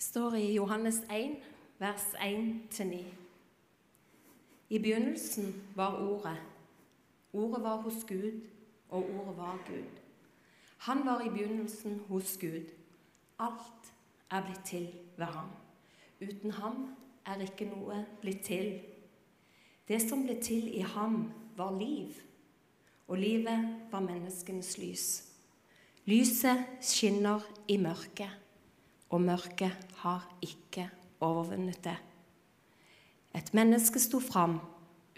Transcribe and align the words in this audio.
Det 0.00 0.04
står 0.04 0.34
i 0.34 0.54
Johannes 0.54 1.02
1, 1.12 1.36
vers 1.78 2.04
1-9. 2.14 3.04
I 4.70 4.78
begynnelsen 4.78 5.62
var 5.76 5.98
Ordet. 6.00 6.36
Ordet 7.32 7.62
var 7.62 7.76
hos 7.76 8.04
Gud, 8.08 8.40
og 8.88 9.04
Ordet 9.04 9.36
var 9.36 9.58
Gud. 9.66 9.84
Han 10.78 11.04
var 11.06 11.20
i 11.20 11.28
begynnelsen 11.28 12.00
hos 12.08 12.38
Gud. 12.40 12.72
Alt 13.38 13.92
er 14.30 14.44
blitt 14.44 14.64
til 14.64 14.88
ved 15.16 15.26
ham. 15.26 15.50
Uten 16.20 16.50
ham 16.50 16.96
er 17.26 17.44
ikke 17.44 17.68
noe 17.68 18.06
blitt 18.20 18.40
til. 18.48 18.80
Det 19.88 20.00
som 20.00 20.24
ble 20.24 20.40
til 20.40 20.78
i 20.78 20.80
ham, 20.80 21.26
var 21.56 21.76
liv, 21.78 22.14
og 23.08 23.18
livet 23.18 23.68
var 23.92 24.00
menneskenes 24.00 24.78
lys. 24.78 25.08
Lyset 26.04 26.64
skinner 26.80 27.44
i 27.68 27.76
mørket, 27.76 28.32
og 29.10 29.22
mørket 29.22 29.94
har 30.02 30.26
ikke 30.42 30.86
overvunnet 31.20 31.82
det. 31.84 31.96
Et 33.34 33.54
menneske 33.54 34.00
sto 34.02 34.20
fram, 34.22 34.58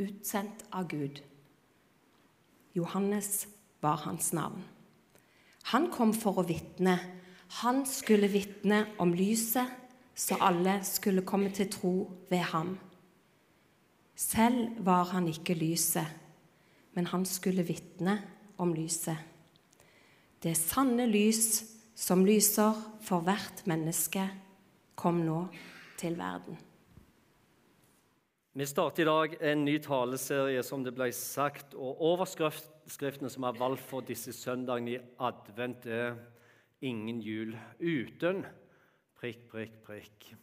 utsendt 0.00 0.64
av 0.72 0.88
Gud. 0.88 1.20
Johannes 2.74 3.46
var 3.84 4.00
hans 4.06 4.32
navn. 4.32 4.62
Han 5.72 5.90
kom 5.92 6.14
for 6.16 6.40
å 6.40 6.46
vitne. 6.48 6.96
Han 7.62 7.84
skulle 7.86 8.30
vitne 8.32 8.86
om 9.00 9.12
lyset, 9.14 9.68
så 10.14 10.36
alle 10.40 10.80
skulle 10.84 11.24
komme 11.24 11.52
til 11.54 11.70
tro 11.72 11.94
ved 12.30 12.44
ham. 12.52 12.74
Selv 14.16 14.80
var 14.84 15.12
han 15.12 15.28
ikke 15.28 15.56
lyset, 15.56 16.08
men 16.92 17.08
han 17.12 17.24
skulle 17.28 17.64
vitne 17.64 18.18
om 18.60 18.74
lyset. 18.76 19.16
Det 20.42 20.56
sanne 20.58 21.06
lys 21.06 21.62
som 21.94 22.24
lyser 22.24 22.76
for 23.04 23.24
hvert 23.26 23.64
menneske, 23.68 24.24
kom 24.96 25.22
nå 25.26 25.46
til 26.00 26.16
verden. 26.18 26.58
Vi 28.52 28.66
starter 28.68 29.02
i 29.02 29.08
dag 29.08 29.36
en 29.52 29.64
ny 29.64 29.78
taleserie, 29.80 30.60
som 30.62 30.82
det 30.84 30.92
ble 30.92 31.08
sagt. 31.16 31.72
og 31.74 32.02
Overskriftene 32.04 33.30
som 33.32 33.46
er 33.48 33.56
valgt 33.56 33.80
for 33.88 34.04
disse 34.04 34.34
søndagene 34.36 34.90
i 34.92 34.98
advent, 35.18 35.86
er 35.86 36.16
'Ingen 36.82 37.20
jul 37.20 37.56
uten'. 37.80 38.44
Prikk, 39.20 39.48
prikk, 39.48 39.82
prikk. 39.86 40.34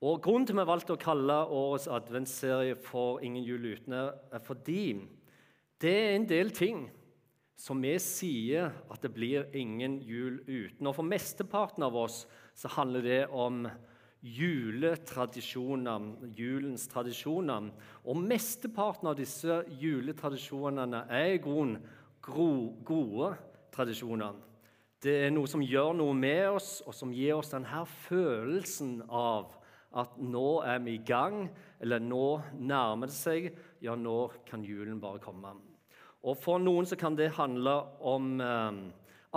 Og 0.00 0.22
Grunnen 0.22 0.46
til 0.46 0.56
vi 0.56 0.64
valgte 0.64 0.94
å 0.94 1.02
kalle 1.02 1.34
årets 1.50 1.88
adventsserie 1.88 2.76
for 2.76 3.18
'Ingen 3.18 3.44
jul 3.44 3.74
uten' 3.74 3.92
er 4.32 4.38
fordi 4.38 5.08
det 5.80 5.92
er 5.92 6.16
en 6.16 6.28
del 6.28 6.50
ting 6.50 6.90
som 7.58 7.82
vi 7.82 7.96
sier 7.98 8.70
at 8.88 9.02
det 9.02 9.10
blir 9.14 9.48
ingen 9.56 9.98
jul 10.06 10.38
uten. 10.46 10.86
Og 10.86 10.94
For 10.94 11.06
mesteparten 11.06 11.82
av 11.82 11.96
oss 11.98 12.22
så 12.54 12.70
handler 12.76 13.02
det 13.02 13.22
om 13.34 13.66
juletradisjoner, 14.22 16.06
julens 16.38 16.88
tradisjoner. 16.90 17.70
Og 18.06 18.18
mesteparten 18.22 19.10
av 19.10 19.18
disse 19.18 19.62
juletradisjonene 19.80 21.04
er 21.10 21.34
i 21.34 21.42
grunnen 21.42 21.82
gode 22.22 23.34
tradisjoner. 23.74 24.34
Det 24.98 25.14
er 25.26 25.30
noe 25.30 25.46
som 25.46 25.62
gjør 25.62 25.92
noe 25.94 26.14
med 26.14 26.58
oss, 26.58 26.80
og 26.82 26.94
som 26.94 27.12
gir 27.14 27.36
oss 27.38 27.52
denne 27.54 27.84
følelsen 28.08 29.02
av 29.06 29.54
at 29.98 30.18
nå 30.20 30.60
er 30.66 30.82
vi 30.84 30.96
i 30.98 31.04
gang, 31.06 31.46
eller 31.80 32.02
nå 32.02 32.40
nærmer 32.58 33.08
det 33.08 33.16
seg. 33.16 33.52
Ja, 33.80 33.94
nå 33.94 34.28
kan 34.48 34.66
julen 34.66 34.98
bare 35.00 35.22
komme. 35.22 35.54
Og 36.26 36.38
For 36.40 36.58
noen 36.58 36.86
så 36.88 36.98
kan 36.98 37.14
det 37.18 37.34
handle 37.36 37.74
om 38.02 38.40
eh, 38.42 38.78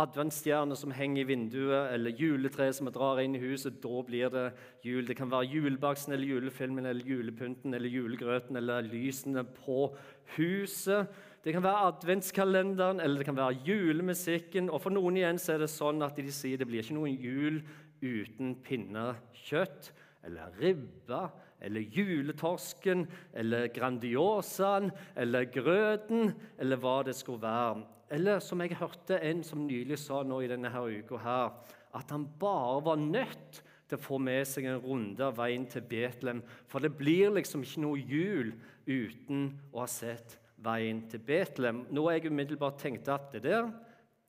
adventsstjerner 0.02 0.78
som 0.80 0.94
henger 0.96 1.22
i 1.22 1.28
vinduet, 1.28 1.92
eller 1.94 2.16
juletre 2.16 2.70
som 2.74 2.88
vi 2.88 2.94
drar 2.96 3.20
inn 3.22 3.36
i 3.36 3.42
huset. 3.44 3.82
Da 3.84 4.02
blir 4.08 4.32
det 4.34 4.46
jul. 4.86 5.06
Det 5.08 5.18
kan 5.20 5.32
være 5.32 5.50
julebaksten 5.52 6.16
eller 6.16 6.32
julefilmen 6.32 6.88
eller 6.88 7.06
julepynten 7.06 7.76
eller 7.76 7.92
julegrøten 7.92 8.58
eller 8.58 8.88
lysene 8.88 9.44
på 9.44 9.92
huset. 10.38 11.12
Det 11.44 11.54
kan 11.54 11.66
være 11.66 11.92
adventskalenderen 11.92 13.02
eller 13.02 13.22
det 13.22 13.28
kan 13.28 13.38
være 13.38 13.60
julemusikken. 13.68 14.70
Og 14.70 14.82
For 14.82 14.94
noen 14.94 15.20
igjen 15.20 15.42
så 15.42 15.56
er 15.56 15.66
det 15.66 15.72
sånn 15.74 16.02
at 16.06 16.18
de 16.18 16.34
sier 16.34 16.62
det 16.62 16.70
blir 16.70 16.86
ikke 16.86 16.98
noen 16.98 17.18
jul 17.18 17.62
uten 18.02 18.56
pinnekjøtt 18.66 19.92
eller 20.26 20.54
ribba 20.62 21.28
eller 21.62 21.88
juletorsken 21.94 23.06
eller 23.38 23.70
Grandiosaen 23.74 24.92
eller 25.16 25.50
grøten 25.54 26.34
eller 26.58 26.82
hva 26.82 27.02
det 27.08 27.16
skulle 27.18 27.44
være. 27.44 27.84
Eller 28.12 28.42
som 28.44 28.62
jeg 28.62 28.76
hørte 28.80 29.20
en 29.24 29.44
som 29.48 29.64
nylig 29.68 30.00
sa 30.02 30.22
nå 30.28 30.42
i 30.44 30.50
denne 30.52 30.72
her 30.74 30.90
uka 31.00 31.20
her, 31.22 31.54
at 31.96 32.12
han 32.12 32.26
bare 32.40 32.82
var 32.84 33.00
nødt 33.00 33.62
til 33.88 34.00
å 34.00 34.04
få 34.04 34.20
med 34.24 34.48
seg 34.48 34.68
en 34.68 34.82
runde 34.84 35.24
av 35.24 35.38
veien 35.40 35.66
til 35.68 35.84
Betlehem. 35.88 36.42
For 36.72 36.84
det 36.84 36.94
blir 36.96 37.32
liksom 37.36 37.64
ikke 37.66 37.84
noe 37.84 38.00
jul 38.00 38.54
uten 38.88 39.50
å 39.72 39.84
ha 39.84 39.88
sett 39.92 40.38
veien 40.64 41.04
til 41.12 41.24
Betlehem. 41.28 41.86
Noe 41.92 42.16
jeg 42.16 42.32
umiddelbart 42.32 42.80
tenkte 42.80 43.16
at 43.16 43.32
det 43.36 43.44
der, 43.48 43.68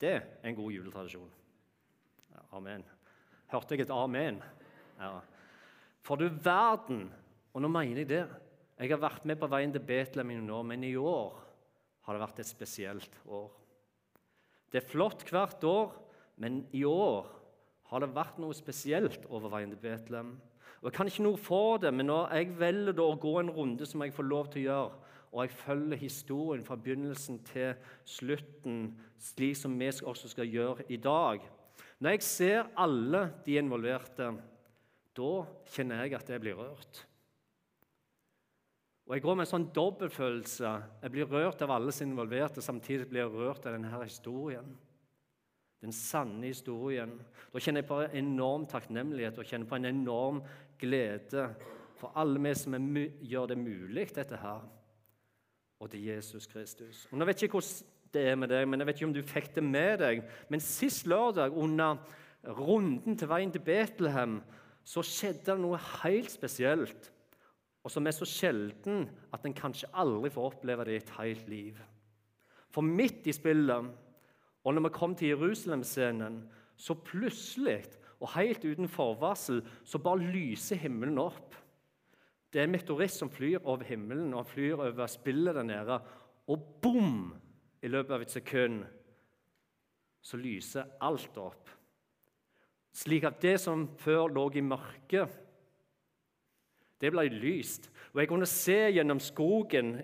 det 0.03 0.17
er 0.19 0.25
en 0.47 0.59
god 0.59 0.75
juletradisjon. 0.75 1.31
Amen. 2.53 2.83
Hørte 3.53 3.77
jeg 3.77 3.87
et 3.87 3.95
amen? 3.95 4.41
Ja. 4.99 5.21
For 6.03 6.19
du 6.19 6.27
verden 6.43 7.07
Og 7.53 7.63
nå 7.63 7.69
mener 7.69 8.03
jeg 8.03 8.11
det. 8.11 8.23
Jeg 8.81 8.95
har 8.95 9.03
vært 9.03 9.27
med 9.29 9.39
på 9.39 9.49
veien 9.53 9.73
til 9.75 9.85
Betlehem 9.87 10.33
i 10.33 10.39
noen 10.39 10.55
år, 10.57 10.63
men 10.71 10.85
i 10.89 10.95
år 10.97 11.37
har 12.07 12.17
det 12.17 12.23
vært 12.25 12.41
et 12.43 12.49
spesielt 12.49 13.19
år. 13.29 13.51
Det 14.73 14.81
er 14.81 14.89
flott 14.89 15.23
hvert 15.29 15.65
år, 15.69 15.93
men 16.41 16.63
i 16.73 16.83
år 16.89 17.29
har 17.93 18.03
det 18.03 18.15
vært 18.17 18.41
noe 18.41 18.57
spesielt 18.57 19.29
over 19.29 19.53
veien 19.53 19.71
til 19.75 19.83
Betlehem. 19.83 20.33
Og 20.81 20.89
Jeg 20.89 20.97
kan 20.97 21.07
ikke 21.07 21.27
noe 21.29 21.39
for 21.39 21.77
det, 21.79 21.93
men 21.95 22.09
når 22.09 22.33
jeg 22.35 22.55
velger 22.59 23.05
å 23.05 23.19
gå 23.21 23.37
en 23.39 23.53
runde 23.55 23.87
som 23.87 24.03
jeg 24.03 24.15
får 24.17 24.27
lov 24.27 24.49
til 24.51 24.65
å 24.65 24.65
gjøre, 24.65 25.11
og 25.33 25.45
jeg 25.45 25.55
følger 25.57 26.01
historien 26.01 26.65
fra 26.65 26.77
begynnelsen 26.77 27.39
til 27.49 27.77
slutten, 28.05 28.81
slik 29.21 29.57
som 29.57 29.79
vi 29.81 29.89
også 29.89 30.29
skal 30.29 30.51
gjøre 30.51 30.85
i 30.93 30.99
dag 31.01 31.41
Når 32.03 32.11
jeg 32.11 32.23
ser 32.27 32.67
alle 32.77 33.31
de 33.47 33.57
involverte 33.57 34.33
da 35.17 35.31
kjenner 35.73 36.03
jeg 36.03 36.17
at 36.19 36.31
jeg 36.33 36.41
blir 36.43 36.57
rørt. 36.59 37.05
Og 39.07 39.15
Jeg 39.17 39.23
går 39.25 39.35
med 39.35 39.45
en 39.45 39.51
sånn 39.51 39.69
dobbeltfølelse. 39.75 40.73
Jeg 41.03 41.13
blir 41.13 41.31
rørt 41.31 41.63
av 41.65 41.73
alle 41.75 41.93
er 41.93 42.07
involverte, 42.07 42.63
samtidig 42.63 43.09
blir 43.11 43.25
jeg 43.25 43.35
rørt 43.35 43.67
av 43.67 43.75
denne 43.75 44.03
historien. 44.05 44.77
Den 45.83 45.93
sanne 45.93 46.47
historien. 46.47 47.17
Da 47.51 47.59
kjenner 47.59 47.83
jeg 47.83 47.89
på 47.89 47.99
en 48.05 48.15
enorm 48.21 48.67
takknemlighet 48.71 49.41
og 49.43 49.49
kjenner 49.49 49.67
på 49.69 49.81
en 49.81 49.91
enorm 49.91 50.39
glede 50.79 51.49
for 51.99 52.15
alle 52.19 52.39
vi 52.43 52.55
som 52.59 52.75
gjør 52.75 53.51
det 53.51 53.59
mulig, 53.59 54.09
dette 54.15 54.39
her, 54.39 54.63
og 55.83 55.91
til 55.91 56.07
Jesus 56.07 56.47
Kristus. 56.51 57.07
Og 57.11 57.19
Nå 57.19 57.27
vet 57.27 57.43
jeg 57.43 57.51
ikke 57.51 57.61
hvordan 57.61 57.91
det 58.13 58.25
er 58.29 58.37
med 58.37 58.51
deg, 58.53 58.67
men 58.69 58.83
jeg 58.83 58.87
vet 58.87 58.99
ikke 58.99 59.09
om 59.09 59.15
du 59.17 59.23
fikk 59.25 59.55
det 59.57 59.65
med 59.65 60.03
deg. 60.03 60.23
Men 60.53 60.63
sist 60.63 61.07
lørdag, 61.09 61.55
under 61.57 61.99
runden 62.59 63.17
til 63.19 63.31
veien 63.31 63.53
til 63.55 63.63
Betlehem, 63.65 64.41
så 64.85 65.03
skjedde 65.07 65.47
det 65.53 65.63
noe 65.63 65.79
helt 66.03 66.31
spesielt, 66.31 67.11
og 67.83 67.91
som 67.91 68.07
er 68.07 68.15
så 68.15 68.27
sjelden 68.29 69.09
at 69.35 69.45
en 69.47 69.57
kanskje 69.57 69.91
aldri 69.99 70.31
får 70.31 70.53
oppleve 70.53 70.87
det 70.87 70.95
i 70.95 71.01
et 71.01 71.15
helt 71.19 71.49
liv. 71.51 71.81
For 72.73 72.85
midt 72.87 73.27
i 73.27 73.35
spillet, 73.35 73.89
og 74.63 74.75
når 74.75 74.87
vi 74.87 74.93
kom 74.95 75.17
til 75.19 75.33
Jerusalem-scenen, 75.35 76.39
så 76.77 76.95
plutselig 76.95 77.83
og 78.23 78.31
helt 78.37 78.65
uten 78.65 78.89
forvarsel 78.89 79.61
så 79.85 79.99
bare 79.99 80.31
lyser 80.31 80.79
himmelen 80.79 81.19
opp. 81.19 81.57
Det 82.53 82.61
er 82.61 82.69
en 82.69 82.75
meteoritt 82.75 83.15
som 83.15 83.31
flyr 83.33 83.65
over 83.65 83.85
himmelen 83.89 84.35
og 84.39 84.47
flyr 84.47 84.79
over 84.79 85.07
spillet 85.11 85.57
der 85.59 85.67
nede. 85.67 85.99
Og 86.47 86.67
bom! 86.83 87.33
I 87.83 87.91
løpet 87.91 88.15
av 88.15 88.23
et 88.23 88.31
sekund 88.31 88.85
så 90.23 90.39
lyser 90.39 90.93
alt 91.03 91.39
opp 91.43 91.73
slik 92.93 93.25
at 93.25 93.41
det 93.43 93.57
som 93.61 93.87
før 94.01 94.29
lå 94.33 94.47
i 94.57 94.65
mørket, 94.65 95.33
det 97.03 97.11
ble 97.11 97.27
lyst. 97.35 97.91
Og 98.13 98.23
jeg 98.23 98.31
kunne 98.31 98.47
se 98.47 98.79
gjennom 98.95 99.21
skogen 99.23 99.97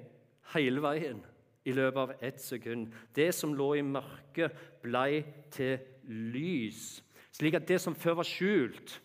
hele 0.54 0.82
veien 0.82 1.20
i 1.68 1.74
løpet 1.76 2.00
av 2.00 2.24
ett 2.24 2.40
sekund. 2.42 2.92
Det 3.14 3.30
som 3.34 3.54
lå 3.54 3.74
i 3.78 3.84
mørket, 3.86 4.54
ble 4.82 5.22
til 5.54 5.78
lys. 6.08 6.98
Slik 7.34 7.58
at 7.58 7.68
det 7.68 7.78
som 7.82 7.94
før 7.94 8.20
var 8.22 8.26
skjult, 8.28 8.96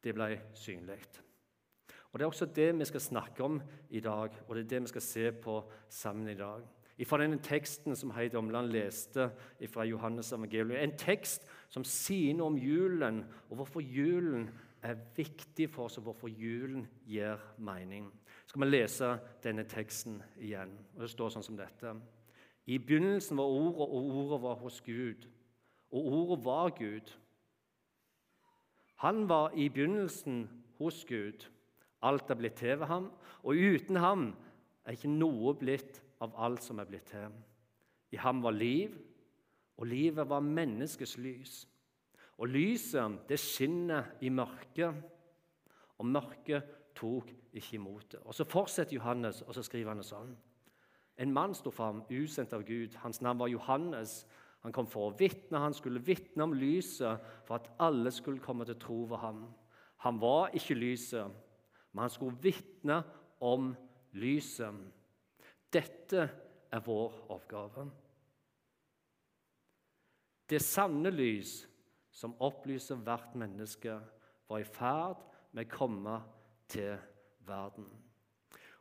det 0.00 0.14
ble 0.16 0.32
synlig. 0.56 1.02
Og 2.10 2.18
Det 2.18 2.24
er 2.24 2.26
også 2.26 2.46
det 2.46 2.78
vi 2.78 2.84
skal 2.84 3.00
snakke 3.00 3.44
om 3.44 3.60
i 3.90 4.00
dag, 4.00 4.30
og 4.48 4.56
det 4.56 4.64
er 4.64 4.68
det 4.68 4.82
vi 4.82 4.86
skal 4.90 5.02
se 5.02 5.32
på 5.32 5.60
sammen 5.88 6.28
i 6.28 6.34
dag. 6.34 6.64
Fra 7.06 7.16
denne 7.22 7.38
teksten 7.40 7.96
som 7.96 8.10
Heidi 8.10 8.36
Omland 8.36 8.68
leste 8.68 9.30
fra 9.72 9.84
Johannes 9.84 10.32
evangelium. 10.32 10.76
En 10.76 10.98
tekst 10.98 11.46
som 11.72 11.84
sier 11.84 12.34
noe 12.36 12.50
om 12.50 12.58
julen, 12.60 13.22
og 13.48 13.56
hvorfor 13.56 13.80
julen 13.80 14.50
er 14.82 14.96
viktig 15.16 15.68
for 15.70 15.84
oss, 15.84 15.98
og 15.98 16.08
hvorfor 16.08 16.28
julen 16.28 16.88
gir 17.06 17.40
mening. 17.58 18.08
Skal 18.46 18.62
vi 18.64 18.70
lese 18.70 19.10
denne 19.44 19.64
teksten 19.68 20.22
igjen? 20.38 20.72
Og 20.96 21.02
Det 21.02 21.10
står 21.10 21.34
sånn 21.34 21.46
som 21.46 21.58
dette. 21.58 21.94
I 22.66 22.78
begynnelsen 22.78 23.36
var 23.36 23.44
Ordet, 23.44 23.86
og 23.86 23.94
Ordet 23.94 24.42
var 24.42 24.54
hos 24.60 24.80
Gud. 24.80 25.26
Og 25.90 26.06
Ordet 26.06 26.44
var 26.44 26.70
Gud. 26.78 27.12
Han 29.00 29.28
var 29.28 29.52
i 29.56 29.68
begynnelsen 29.68 30.48
hos 30.78 31.04
Gud. 31.04 31.46
Alt 32.02 32.30
er 32.30 32.34
blitt 32.34 32.58
til 32.60 32.78
ved 32.80 32.86
ham, 32.86 33.10
og 33.42 33.54
uten 33.56 33.96
ham 33.96 34.30
er 34.84 34.96
ikke 34.96 35.12
noe 35.12 35.54
blitt 35.54 36.02
av 36.20 36.34
alt 36.36 36.64
som 36.64 36.80
er 36.80 36.88
blitt 36.88 37.08
til. 37.12 37.32
I 38.12 38.20
ham 38.20 38.42
var 38.42 38.56
liv, 38.56 38.96
og 39.76 39.86
livet 39.86 40.28
var 40.28 40.44
menneskets 40.44 41.16
lys. 41.18 41.66
Og 42.40 42.48
lyset, 42.48 43.18
det 43.28 43.36
skinner 43.40 44.14
i 44.24 44.30
mørket, 44.32 44.96
og 46.00 46.06
mørket 46.08 46.76
tok 46.96 47.28
ikke 47.52 47.76
imot 47.76 48.12
det. 48.12 48.20
Og 48.24 48.34
Så 48.34 48.44
fortsetter 48.44 48.96
Johannes, 48.96 49.42
og 49.42 49.54
så 49.54 49.62
skriver 49.62 49.92
han 49.92 50.00
det 50.00 50.08
sånn. 50.08 50.32
En 51.20 51.32
mann 51.36 51.54
sto 51.54 51.70
fram, 51.70 52.00
usendt 52.08 52.54
av 52.56 52.64
Gud. 52.64 52.96
Hans 53.02 53.20
navn 53.20 53.42
var 53.42 53.52
Johannes. 53.52 54.24
Han 54.64 54.72
kom 54.72 54.86
for 54.88 55.10
å 55.10 55.16
vitne. 55.18 55.60
Han 55.60 55.76
skulle 55.76 56.00
vitne 56.00 56.46
om 56.46 56.54
lyset 56.56 57.20
for 57.44 57.58
at 57.58 57.68
alle 57.80 58.10
skulle 58.10 58.40
komme 58.40 58.64
til 58.64 58.78
å 58.78 58.80
tro 58.80 58.98
ved 59.10 59.20
ham. 59.20 59.42
Han 60.00 60.20
var 60.20 60.54
ikke 60.56 60.78
lyset, 60.78 61.28
men 61.92 62.06
han 62.06 62.12
skulle 62.12 62.40
vitne 62.40 63.02
om 63.44 63.74
lyset. 64.16 64.80
Dette 65.72 66.28
er 66.72 66.86
vår 66.86 67.18
oppgave. 67.36 67.84
Det 70.48 70.62
sanne 70.64 71.12
lys 71.12 71.66
som 72.12 72.34
opplyser 72.42 73.00
hvert 73.04 73.34
menneske, 73.38 73.98
var 74.48 74.58
i 74.58 74.66
ferd 74.66 75.22
med 75.52 75.66
å 75.66 75.76
komme 75.76 76.16
til 76.68 76.96
verden. 77.46 77.86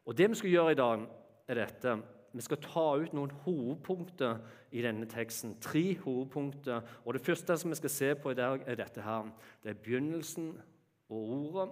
Og 0.06 0.18
Det 0.18 0.30
vi 0.30 0.36
skal 0.36 0.50
gjøre 0.50 0.72
i 0.72 0.80
dag, 0.80 1.08
er 1.48 1.54
dette. 1.54 1.98
Vi 2.34 2.42
skal 2.42 2.62
ta 2.62 2.86
ut 3.02 3.14
noen 3.14 3.32
hovedpunkter 3.44 4.40
i 4.72 4.82
denne 4.86 5.06
teksten. 5.10 5.56
Tre 5.62 5.98
hovedpunkter. 6.00 6.82
Og 7.06 7.14
Det 7.14 7.22
første 7.26 7.58
som 7.58 7.70
vi 7.70 7.76
skal 7.76 7.90
se 7.90 8.16
på 8.16 8.32
i 8.32 8.38
dag, 8.38 8.64
er 8.66 8.76
dette 8.76 9.02
her. 9.02 9.32
Det 9.64 9.70
er 9.70 9.82
begynnelsen 9.84 10.62
og 11.10 11.30
ordet. 11.30 11.70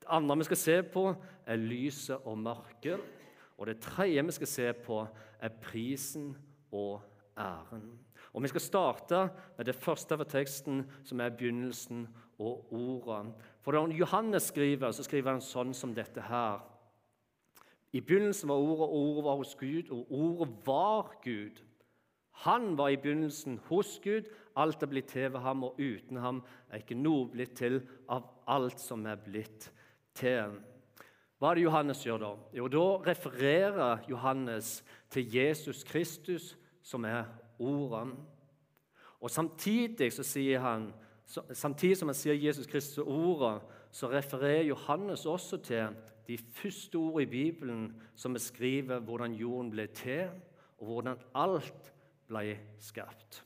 Det 0.00 0.08
andre 0.08 0.36
vi 0.38 0.44
skal 0.44 0.56
se 0.56 0.82
på, 0.82 1.14
er 1.46 1.56
lyset 1.56 2.16
og 2.24 2.38
mørket. 2.38 3.00
Og 3.58 3.66
det 3.66 3.80
tredje 3.80 4.24
vi 4.24 4.32
skal 4.32 4.46
se 4.46 4.72
på, 4.72 5.06
er 5.40 5.48
prisen 5.48 6.36
og 6.72 7.00
æren. 7.38 7.98
Og 8.32 8.42
Vi 8.42 8.48
skal 8.48 8.60
starte 8.60 9.28
med 9.56 9.66
det 9.66 9.74
første 9.74 10.14
av 10.14 10.24
teksten, 10.24 10.84
som 11.04 11.20
er 11.20 11.34
begynnelsen 11.34 12.06
og 12.38 12.72
ordet. 12.72 13.32
For 13.60 13.72
Når 13.72 13.96
Johannes 13.98 14.42
skriver, 14.42 14.92
så 14.92 15.02
skriver 15.02 15.32
han 15.32 15.40
sånn 15.40 15.74
som 15.74 15.94
dette 15.94 16.20
her. 16.20 16.60
I 17.92 18.00
begynnelsen 18.00 18.48
var 18.48 18.56
ordet, 18.56 18.86
og 18.86 18.94
ordet 18.94 19.24
var 19.24 19.36
hos 19.36 19.54
Gud, 19.58 19.90
og 19.90 20.12
ordet 20.12 20.54
var 20.66 21.12
Gud. 21.24 21.60
Han 22.30 22.78
var 22.78 22.88
i 22.88 22.96
begynnelsen 22.96 23.58
hos 23.66 23.98
Gud. 24.02 24.30
Alt 24.56 24.82
er 24.82 24.86
blitt 24.86 25.10
til 25.10 25.32
ved 25.32 25.40
ham, 25.40 25.64
og 25.64 25.80
uten 25.80 26.16
ham 26.16 26.42
er 26.70 26.80
ikke 26.80 26.96
noe 26.96 27.26
blitt 27.28 27.56
til 27.58 27.80
av 28.08 28.28
alt 28.46 28.80
som 28.80 29.06
er 29.06 29.18
blitt 29.20 29.72
til. 30.14 30.54
Hva 31.40 31.50
er 31.50 31.58
det 31.58 31.64
Johannes 31.64 32.04
gjør 32.04 32.18
da? 32.20 32.30
Jo, 32.52 32.68
Da 32.68 32.86
refererer 33.10 34.04
Johannes 34.08 34.84
til 35.10 35.34
Jesus 35.34 35.84
Kristus, 35.84 36.56
som 36.82 37.04
er 37.04 37.24
ordene. 37.60 38.16
Og 39.20 39.30
Samtidig 39.30 40.60
han, 40.60 40.92
samtidig 41.26 41.96
som 41.96 42.08
han 42.08 42.16
sier 42.16 42.34
Jesus 42.34 42.66
Kristus 42.66 43.04
ordene, 43.04 43.60
så 43.90 44.10
refererer 44.10 44.70
Johannes 44.70 45.26
også 45.26 45.56
til 45.56 45.96
de 46.26 46.38
første 46.38 46.96
ordene 46.96 47.22
i 47.22 47.30
Bibelen 47.30 48.02
som 48.16 48.32
beskriver 48.32 48.98
hvordan 48.98 49.34
jorden 49.34 49.70
ble 49.70 49.86
til, 49.86 50.30
og 50.78 50.86
hvordan 50.86 51.18
alt 51.34 51.92
ble 52.28 52.58
skapt. 52.78 53.44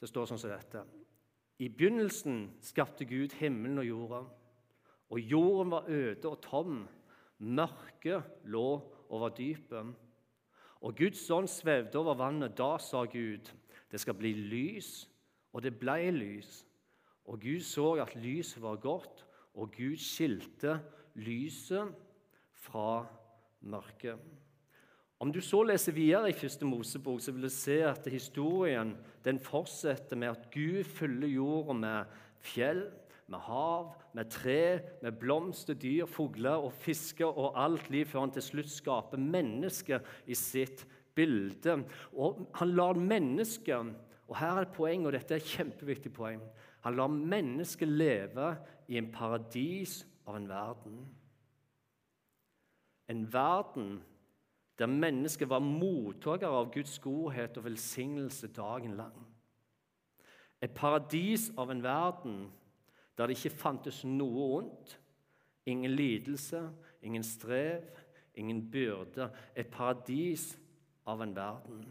Det 0.00 0.08
står 0.08 0.26
sånn 0.26 0.40
som 0.40 0.50
dette. 0.50 0.82
I 1.62 1.68
begynnelsen 1.68 2.56
skapte 2.64 3.06
Gud 3.06 3.36
himmelen 3.38 3.78
og 3.78 3.86
jorda. 3.86 4.22
Og 5.12 5.20
jorden 5.20 5.70
var 5.70 5.90
øde 5.92 6.28
og 6.28 6.40
tom. 6.42 6.80
Mørket 7.38 8.24
lå 8.50 8.66
over 9.12 9.28
dypet. 9.36 9.92
Og 10.82 10.96
Guds 10.98 11.22
ånd 11.30 11.48
svevde 11.50 11.98
over 11.98 12.18
vannet. 12.18 12.56
Da 12.58 12.74
sa 12.82 13.04
Gud, 13.06 13.50
det 13.90 14.00
skal 14.02 14.18
bli 14.18 14.34
lys. 14.34 15.06
Og 15.52 15.62
det 15.62 15.76
ble 15.78 16.10
lys. 16.14 16.62
Og 17.30 17.40
Gud 17.40 17.62
så 17.62 17.92
at 18.02 18.16
lyset 18.18 18.62
var 18.62 18.80
godt, 18.82 19.24
og 19.54 19.70
Gud 19.76 19.96
skilte 20.00 20.80
lyset 21.14 21.92
fra 22.64 23.04
mørket. 23.60 24.18
Om 25.22 25.30
du 25.30 25.38
så 25.44 25.60
leser 25.62 25.94
videre 25.94 26.32
i 26.32 26.34
første 26.34 26.66
Mosebok, 26.66 27.20
så 27.22 27.30
vil 27.32 27.46
du 27.46 27.52
se 27.52 27.76
at 27.86 28.08
historien 28.10 28.96
den 29.22 29.38
fortsetter 29.38 30.18
med 30.18 30.32
at 30.32 30.48
Gud 30.50 30.82
fyller 30.84 31.30
jorda 31.30 31.76
med 31.78 32.16
fjell, 32.42 32.88
med 33.32 33.42
hav, 33.48 33.90
med 34.14 34.30
tre, 34.30 34.80
med 35.02 35.18
blomster, 35.20 35.74
dyr, 35.74 36.06
fugler 36.06 36.62
og 36.62 36.72
fisker 36.84 37.26
og 37.26 37.56
alt 37.58 37.90
liv, 37.90 38.06
før 38.06 38.26
han 38.26 38.36
til 38.36 38.44
slutt 38.44 38.70
skaper 38.70 39.20
mennesket 39.20 40.08
i 40.28 40.36
sitt 40.38 40.84
bilde. 41.16 41.80
Og 42.12 42.44
han 42.60 42.76
lar 42.76 43.00
mennesket 43.00 43.94
og 44.32 44.38
her 44.38 44.56
er 44.56 44.64
et 44.64 44.72
poeng, 44.72 45.02
og 45.04 45.12
dette 45.12 45.34
er 45.34 45.42
et 45.42 45.50
kjempeviktig 45.58 46.12
poeng. 46.16 46.40
Han 46.86 46.96
lar 46.96 47.10
mennesket 47.12 47.90
leve 47.90 48.54
i 48.88 48.96
en 48.96 49.10
paradis 49.12 49.98
av 50.24 50.38
en 50.38 50.48
verden. 50.48 51.02
En 53.12 53.26
verden 53.32 53.98
der 54.80 54.88
mennesket 54.88 55.50
var 55.52 55.60
mottaker 55.60 56.48
av 56.48 56.70
Guds 56.72 56.96
godhet 57.04 57.58
og 57.60 57.66
velsignelse 57.66 58.48
dagen 58.56 58.96
lang. 58.96 59.20
Et 60.62 60.72
paradis 60.72 61.50
av 61.58 61.70
en 61.70 61.82
verden 61.84 62.38
der 63.16 63.28
det 63.28 63.36
ikke 63.36 63.58
fantes 63.60 64.02
noe 64.08 64.46
ondt, 64.58 64.96
ingen 65.66 65.92
lidelse, 65.94 66.62
ingen 67.02 67.22
strev, 67.22 67.84
ingen 68.34 68.64
byrde. 68.70 69.28
Et 69.56 69.68
paradis 69.70 70.52
av 71.06 71.22
en 71.22 71.34
verden. 71.36 71.84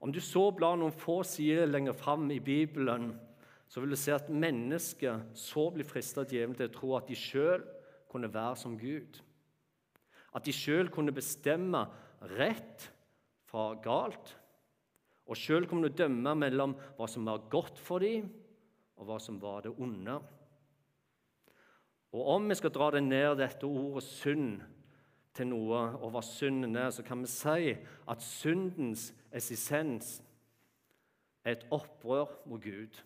Om 0.00 0.12
du 0.12 0.20
så 0.20 0.50
blar 0.54 0.76
noen 0.78 0.94
få 0.94 1.22
sider 1.26 1.66
lenger 1.66 1.96
fram 1.96 2.28
i 2.30 2.40
Bibelen, 2.40 3.14
så 3.66 3.82
vil 3.82 3.96
du 3.96 3.98
se 3.98 4.14
at 4.14 4.30
mennesket 4.30 5.32
så 5.34 5.68
blir 5.74 5.88
fristet 5.88 6.22
av 6.22 6.32
djevelen 6.32 6.56
til 6.58 6.68
å 6.68 6.74
tro 6.74 6.92
at 6.98 7.08
de 7.08 7.16
sjøl 7.18 7.64
kunne 8.12 8.30
være 8.32 8.58
som 8.60 8.76
Gud. 8.78 9.18
At 10.36 10.46
de 10.46 10.54
sjøl 10.54 10.92
kunne 10.92 11.14
bestemme 11.16 11.82
rett 12.36 12.86
fra 13.50 13.72
galt, 13.82 14.36
og 15.26 15.38
sjøl 15.38 15.66
kunne 15.66 15.90
dømme 15.90 16.36
mellom 16.38 16.76
hva 16.98 17.08
som 17.10 17.26
var 17.26 17.48
godt 17.50 17.80
for 17.82 18.04
dem, 18.04 18.28
og 18.96 19.08
hva 19.08 19.18
som 19.20 19.40
var 19.42 19.64
det 19.64 19.74
onde. 19.78 20.18
Og 22.12 22.26
Om 22.36 22.48
vi 22.48 22.54
skal 22.54 22.72
dra 22.72 22.90
det 22.90 23.02
ned 23.04 23.36
dette 23.36 23.66
ordet 23.66 24.04
synd 24.06 24.62
til 25.36 25.50
noe, 25.50 25.80
og 26.00 26.14
hva 26.14 26.22
synden 26.24 26.76
er, 26.80 26.90
så 26.90 27.04
kan 27.04 27.20
vi 27.20 27.28
si 27.28 27.74
at 28.08 28.22
syndens 28.24 29.10
essens 29.32 30.22
er 31.44 31.58
et 31.58 31.66
opprør 31.70 32.32
mot 32.48 32.62
Gud. 32.62 33.02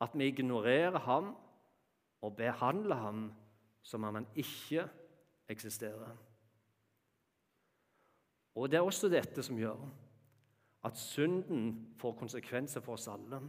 At 0.00 0.12
vi 0.14 0.28
ignorerer 0.28 0.98
ham 0.98 1.32
og 2.20 2.36
behandler 2.36 3.00
ham 3.00 3.24
som 3.82 4.04
om 4.04 4.14
han 4.14 4.26
ikke 4.36 4.88
eksisterer. 5.48 6.16
Og 8.54 8.70
Det 8.70 8.76
er 8.76 8.86
også 8.86 9.08
dette 9.08 9.42
som 9.42 9.58
gjør 9.58 9.80
at 10.84 10.98
synden 11.00 11.94
får 11.98 12.12
konsekvenser 12.18 12.80
for 12.80 12.92
oss 12.92 13.08
alle. 13.08 13.40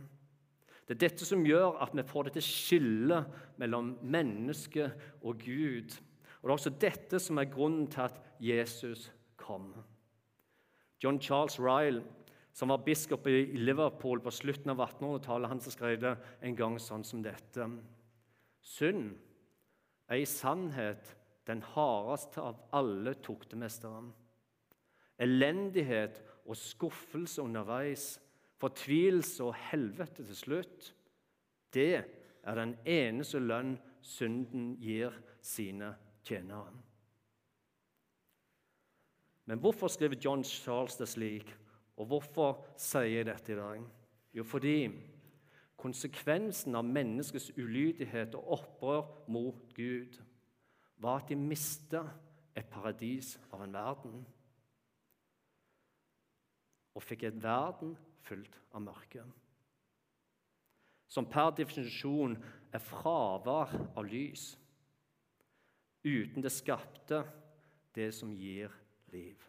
Det 0.86 0.96
er 0.96 1.01
dette 1.08 1.25
som 1.25 1.46
gjør 1.46 1.80
at 1.82 1.96
vi 1.98 2.04
får 2.06 2.27
dette 2.27 2.44
skillet 2.46 3.30
mellom 3.58 3.96
menneske 4.06 4.92
og 5.24 5.42
Gud. 5.42 5.96
Og 6.42 6.46
Det 6.46 6.51
er 6.51 6.58
også 6.60 6.74
dette 6.82 7.20
som 7.20 7.42
er 7.42 7.50
grunnen 7.50 7.88
til 7.89 8.06
at 8.06 8.20
Jesus 8.39 9.12
kom. 9.36 9.74
John 11.04 11.20
Charles 11.22 11.60
Ryle, 11.60 12.04
som 12.54 12.70
var 12.70 12.86
biskop 12.86 13.27
i 13.27 13.58
Liverpool 13.58 14.22
på 14.22 14.32
slutten 14.32 14.70
av 14.72 14.80
1800-tallet, 14.86 15.50
han 15.50 15.62
skrev 15.62 15.98
det 16.01 16.13
en 16.46 16.56
gang 16.56 16.77
sånn 16.80 17.04
som 17.04 17.24
dette. 17.25 17.65
Synd 18.62 19.15
er 20.08 20.22
i 20.22 20.30
sannhet 20.30 21.15
den 21.50 21.62
hardeste 21.74 22.42
av 22.42 22.62
alle 22.74 23.15
tuktemestere. 23.25 24.06
Elendighet 25.22 26.22
og 26.46 26.58
skuffelse 26.60 27.42
underveis 27.42 28.15
fortvilelse 28.65 29.45
og 29.45 29.55
helvete 29.69 30.25
til 30.25 30.38
slutt, 30.38 30.91
det 31.74 31.93
er 32.45 32.57
den 32.57 32.74
eneste 32.86 33.41
lønn 33.41 33.75
synden 34.05 34.75
gir 34.81 35.13
sine 35.45 35.91
tjenere. 36.25 36.74
Men 39.45 39.62
hvorfor 39.62 39.91
skriver 39.93 40.17
John 40.17 40.43
Charles 40.43 40.98
det 40.98 41.07
slik, 41.10 41.51
og 41.98 42.10
hvorfor 42.10 42.63
sier 42.81 43.19
jeg 43.19 43.27
dette 43.29 43.53
i 43.53 43.60
dag? 43.60 43.84
Jo, 44.36 44.43
fordi 44.43 44.89
konsekvensen 45.77 46.75
av 46.75 46.88
menneskets 46.88 47.51
ulydighet 47.57 48.34
og 48.39 48.55
opprør 48.57 49.03
mot 49.31 49.75
Gud 49.77 50.17
var 50.98 51.22
at 51.22 51.29
de 51.29 51.38
mista 51.38 52.01
et 52.57 52.67
paradis 52.72 53.36
av 53.53 53.62
en 53.65 53.75
verden 53.75 54.25
og 56.95 57.03
fikk 57.03 57.27
et 57.27 57.39
verden 57.43 57.93
fullt 58.25 58.62
av 58.74 58.86
mørke. 58.86 59.25
som 61.08 61.24
per 61.25 61.53
definisjon 61.55 62.34
er 62.74 62.82
fravær 62.84 63.72
av 63.96 64.03
lys. 64.03 64.58
Uten 66.03 66.44
det 66.44 66.51
skapte, 66.51 67.22
det 67.96 68.10
som 68.13 68.34
gir 68.36 68.74
liv. 69.13 69.39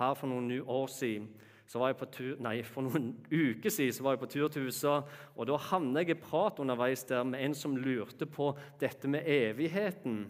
Her 0.00 0.14
for 0.16 0.30
noen 0.30 0.62
år 0.64 0.88
siden 0.88 1.28
så 1.70 1.78
var 1.78 1.92
jeg 1.92 2.00
på 2.00 2.08
tur, 2.10 2.38
nei, 2.42 2.56
for 2.66 2.82
noen 2.82 3.12
uker 3.28 3.70
siden 3.70 3.94
så 3.94 4.06
var 4.06 4.16
jeg 4.16 4.22
på 4.24 4.30
tur 4.32 4.48
til 4.50 4.66
USA. 4.66 4.96
og 5.36 5.46
Da 5.46 5.58
havnet 5.68 6.08
jeg 6.08 6.16
i 6.16 6.22
prat 6.22 6.58
underveis 6.58 7.04
der 7.06 7.22
med 7.22 7.44
en 7.44 7.54
som 7.54 7.76
lurte 7.78 8.26
på 8.26 8.54
dette 8.80 9.06
med 9.08 9.28
evigheten. 9.28 10.24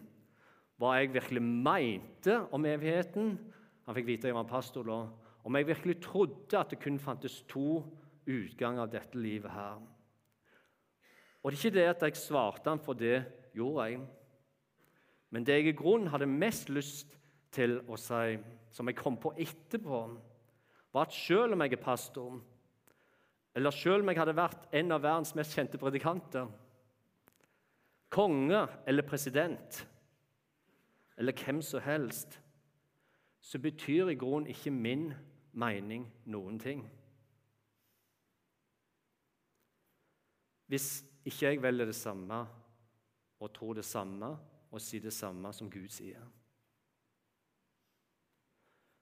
Hva 0.76 0.98
jeg 0.98 1.14
virkelig 1.14 1.44
mente 1.44 2.36
om 2.52 2.66
evigheten. 2.68 3.38
Han 3.86 3.96
fikk 3.96 4.10
vite 4.10 4.28
jeg 4.28 4.36
var 4.36 4.50
pastor 4.50 4.84
da. 4.84 5.00
Om 5.44 5.56
jeg 5.56 5.66
virkelig 5.66 6.00
trodde 6.04 6.58
at 6.58 6.70
det 6.70 6.80
kun 6.82 6.98
fantes 6.98 7.42
to 7.48 7.82
utganger 8.28 8.84
av 8.84 8.92
dette 8.92 9.18
livet 9.18 9.50
her. 9.50 9.80
Og 11.40 11.50
det 11.50 11.58
er 11.58 11.64
ikke 11.64 11.76
det 11.78 11.86
at 11.88 12.02
jeg 12.04 12.20
svarte 12.20 12.68
han, 12.68 12.82
for 12.84 12.92
det 12.92 13.22
gjorde 13.56 13.86
jeg. 13.88 14.00
Men 15.30 15.46
det 15.46 15.56
jeg 15.60 15.72
i 15.72 15.76
grunnen 15.78 16.10
hadde 16.12 16.28
mest 16.28 16.68
lyst 16.70 17.16
til 17.54 17.78
å 17.88 17.96
si, 17.98 18.36
som 18.70 18.88
jeg 18.88 18.98
kom 18.98 19.16
på 19.18 19.32
etterpå, 19.38 20.00
var 20.92 21.06
at 21.06 21.14
selv 21.14 21.54
om 21.54 21.62
jeg 21.64 21.72
er 21.74 21.82
pastor, 21.82 22.40
eller 23.54 23.74
selv 23.74 24.02
om 24.02 24.10
jeg 24.10 24.20
hadde 24.20 24.36
vært 24.36 24.68
en 24.76 24.92
av 24.94 25.02
verdens 25.02 25.32
mest 25.38 25.54
kjente 25.56 25.78
predikanter, 25.78 26.50
konge 28.10 28.66
eller 28.90 29.06
president, 29.06 29.80
eller 31.18 31.36
hvem 31.44 31.62
som 31.62 31.82
helst, 31.84 32.40
så 33.40 33.58
betyr 33.58 34.10
i 34.10 34.18
grunnen 34.18 34.50
ikke 34.50 34.72
min 34.74 35.10
mening 35.60 36.06
noen 36.32 36.58
ting. 36.60 36.82
Hvis 40.70 41.02
ikke 41.26 41.46
jeg 41.46 41.62
velger 41.62 41.90
det 41.90 41.98
samme 41.98 42.44
og 43.40 43.52
tror 43.54 43.74
det 43.78 43.84
samme 43.84 44.34
og 44.70 44.82
sier 44.82 45.02
det 45.02 45.12
samme 45.12 45.50
som 45.52 45.70
Gud 45.70 45.88
sier. 45.90 46.22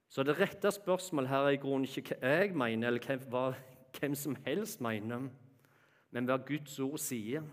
Så 0.08 0.24
det 0.24 0.38
rette 0.38 0.70
spørsmålet 0.72 1.28
her 1.28 1.46
er 1.46 1.56
i 1.56 1.60
grunnen 1.60 1.84
ikke 1.84 2.16
hva 2.16 2.30
jeg 2.38 2.54
mener, 2.56 2.88
eller 2.88 3.24
hva 3.28 3.42
hvem 3.98 4.14
som 4.16 4.36
helst 4.46 4.80
mener, 4.80 5.28
men 6.10 6.28
hva 6.28 6.38
Guds 6.48 6.78
ord 6.80 6.96
sier, 7.02 7.44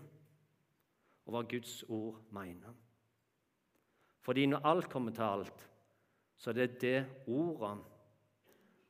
og 1.26 1.34
hva 1.34 1.42
Guds 1.50 1.82
ord 1.92 2.22
mener. 2.32 2.72
Fordi 4.24 4.46
når 4.46 4.64
alt 4.64 4.88
kommer 4.90 5.12
til 5.12 5.26
alt, 5.26 5.66
så 6.36 6.50
er 6.50 6.54
det 6.54 6.80
det 6.80 6.98
ordet 7.26 7.76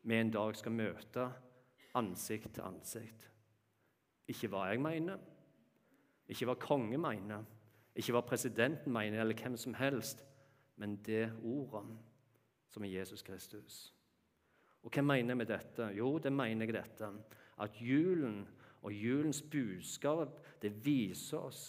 vi 0.06 0.18
en 0.20 0.30
dag 0.30 0.54
skal 0.56 0.74
møte 0.74 1.26
ansikt 1.98 2.54
til 2.54 2.66
ansikt. 2.66 3.26
Ikke 4.30 4.50
hva 4.50 4.66
jeg 4.70 4.82
mener, 4.82 5.18
ikke 6.28 6.48
hva 6.48 6.56
konge 6.60 6.98
mener, 6.98 7.44
ikke 7.96 8.14
hva 8.14 8.22
presidenten 8.26 8.92
mener, 8.92 9.20
eller 9.22 9.38
hvem 9.38 9.56
som 9.58 9.74
helst, 9.78 10.22
men 10.76 10.98
det 11.06 11.30
ordet 11.42 11.84
som 12.70 12.84
er 12.84 12.98
Jesus 12.98 13.22
Kristus. 13.24 13.78
Og 14.84 14.92
hva 14.92 15.02
mener 15.02 15.32
jeg 15.32 15.40
med 15.40 15.50
dette? 15.50 15.90
Jo, 15.96 16.18
det 16.22 16.32
mener 16.32 16.66
jeg 16.66 16.76
dette. 16.76 17.08
At 17.58 17.80
julen 17.80 18.44
og 18.82 18.92
julens 18.92 19.40
budskap 19.42 20.38
det 20.62 20.74
viser 20.84 21.40
oss 21.48 21.62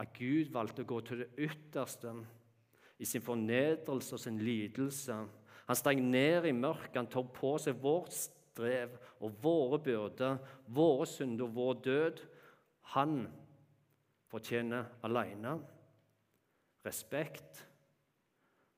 at 0.00 0.10
Gud 0.18 0.50
valgte 0.52 0.82
å 0.82 0.90
gå 0.90 0.98
til 1.06 1.22
det 1.22 1.30
ytterste 1.46 2.12
i 2.98 3.06
sin 3.06 3.22
fornedrelse 3.22 4.16
og 4.16 4.20
sin 4.20 4.40
lidelse. 4.42 5.16
Han 5.68 5.78
steg 5.78 6.00
ned 6.02 6.46
i 6.48 6.52
mørket, 6.52 6.98
han 6.98 7.10
tok 7.10 7.32
på 7.38 7.54
seg 7.62 7.78
vårt 7.80 8.12
strev 8.12 8.92
og 9.24 9.38
våre 9.42 9.80
byrder, 9.82 10.38
våre 10.66 11.06
synder 11.08 11.48
og 11.48 11.54
vår 11.56 11.78
død. 11.86 12.24
Han 12.94 13.22
fortjener 14.30 14.90
alene 15.06 15.56
respekt 16.84 17.64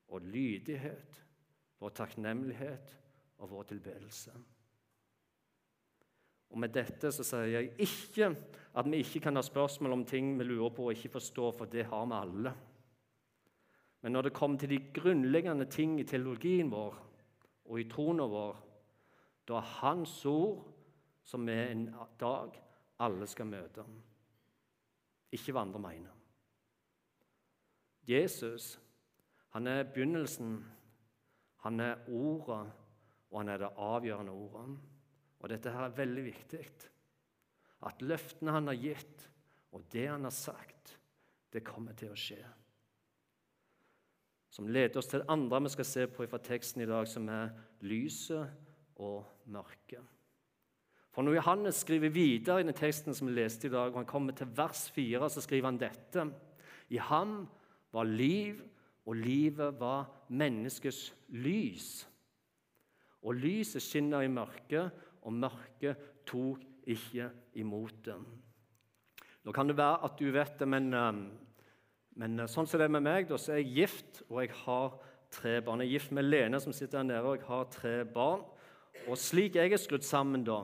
og 0.07 0.23
lydighet 0.23 1.23
vår 1.81 1.93
takknemlighet 1.97 2.93
og 3.37 3.51
vår 3.51 3.67
tilbedelse. 3.73 4.31
Og 6.47 6.59
Med 6.63 6.71
dette 6.73 7.11
så 7.11 7.25
sier 7.27 7.49
jeg 7.51 7.73
ikke 7.83 8.31
at 8.77 8.87
vi 8.87 9.01
ikke 9.03 9.25
kan 9.27 9.35
ha 9.35 9.43
spørsmål 9.43 9.97
om 9.97 10.05
ting 10.07 10.31
vi 10.39 10.47
lurer 10.47 10.71
på 10.73 10.87
og 10.87 10.95
ikke 10.95 11.17
forstår, 11.17 11.51
for 11.57 11.69
det 11.69 11.85
har 11.89 12.05
vi 12.07 12.15
alle. 12.17 12.53
Men 14.01 14.13
når 14.13 14.27
det 14.27 14.33
kommer 14.37 14.61
til 14.61 14.69
de 14.69 14.79
grunnleggende 14.93 15.65
ting 15.71 15.99
i 15.99 16.05
teologien 16.07 16.71
vår 16.71 16.97
og 17.67 17.79
i 17.81 17.87
troen 17.89 18.21
vår, 18.21 18.59
da 19.47 19.57
er 19.59 19.71
Hans 19.79 20.19
ord 20.25 20.67
som 21.27 21.47
vi 21.47 21.55
en 21.55 21.87
dag 22.19 22.55
alle 23.03 23.27
skal 23.27 23.49
møte. 23.49 23.83
Ikke 25.35 25.51
hva 25.51 25.65
andre 25.65 25.81
mener. 25.83 26.13
Jesus 28.07 28.77
han 29.55 29.67
er 29.67 29.87
begynnelsen 29.89 30.59
han 31.65 31.79
er 31.81 32.03
ordet, 32.07 32.67
og 33.31 33.39
han 33.41 33.49
er 33.49 33.57
det 33.57 33.69
avgjørende 33.81 34.31
ordet. 34.31 34.75
Og 35.39 35.49
dette 35.49 35.71
her 35.73 35.87
er 35.87 35.97
veldig 35.97 36.23
viktig. 36.23 36.61
At 37.87 38.01
løftene 38.05 38.53
han 38.55 38.69
har 38.69 38.77
gitt, 38.79 39.25
og 39.75 39.83
det 39.91 40.05
han 40.07 40.23
har 40.23 40.35
sagt, 40.35 40.93
det 41.51 41.65
kommer 41.65 41.97
til 41.97 42.13
å 42.13 42.19
skje. 42.19 42.39
Som 44.49 44.69
leder 44.71 44.99
oss 44.99 45.09
til 45.11 45.21
det 45.21 45.29
andre 45.31 45.61
vi 45.65 45.73
skal 45.73 45.87
se 45.87 46.05
på 46.11 46.27
fra 46.29 46.39
teksten 46.43 46.83
i 46.83 46.89
dag, 46.89 47.07
som 47.07 47.27
er 47.29 47.51
lyset 47.81 48.47
og 49.03 49.25
mørket. 49.45 50.03
For 51.11 51.25
når 51.25 51.39
Johannes 51.39 51.79
skriver 51.81 52.13
videre 52.13 52.61
i 52.61 52.65
den 52.67 52.77
teksten 52.77 53.15
som 53.17 53.27
vi 53.27 53.33
leste 53.33 53.67
i 53.67 53.73
dag, 53.73 53.89
og 53.89 54.03
han 54.03 54.09
kommer 54.09 54.35
til 54.37 54.51
vers 54.53 54.85
4, 54.93 55.29
så 55.29 55.41
skriver 55.41 55.71
han 55.71 55.79
dette. 55.81 56.27
I 56.93 56.99
ham 57.01 57.47
var 57.91 58.05
liv, 58.05 58.61
og 59.07 59.15
livet 59.15 59.79
var 59.79 60.05
menneskets 60.29 61.13
lys. 61.29 62.07
Og 63.23 63.33
lyset 63.33 63.81
skinner 63.81 64.21
i 64.21 64.29
mørket, 64.29 64.91
og 65.25 65.33
mørket 65.33 65.97
tok 66.27 66.61
ikke 66.87 67.31
imot 67.59 67.97
det. 68.05 68.17
Nå 69.47 69.55
kan 69.55 69.67
det 69.67 69.77
være 69.79 70.03
at 70.05 70.19
du 70.19 70.29
vet 70.31 70.59
det, 70.59 70.67
men, 70.67 70.93
um, 70.93 71.21
men 72.17 72.41
uh, 72.41 72.47
sånn 72.49 72.67
som 72.69 72.81
det 72.81 72.87
er 72.87 72.95
med 72.97 73.05
meg, 73.05 73.27
da, 73.29 73.37
så 73.39 73.53
er 73.53 73.61
jeg 73.61 73.73
gift, 73.83 74.23
og 74.27 74.41
jeg 74.41 74.53
har 74.63 74.97
tre 75.33 75.57
barn. 75.61 75.83
Jeg 75.83 75.91
er 75.91 75.97
gift 75.97 76.15
med 76.17 76.25
Lene, 76.27 76.61
som 76.63 76.73
sitter 76.73 76.99
der 76.99 77.09
nede, 77.11 77.23
og 77.25 77.37
jeg 77.37 77.47
har 77.49 77.69
tre 77.73 77.95
barn. 78.09 78.45
Og 79.07 79.19
slik 79.21 79.55
jeg 79.59 79.71
er 79.71 79.81
skrudd 79.81 80.05
sammen, 80.05 80.43
da 80.47 80.63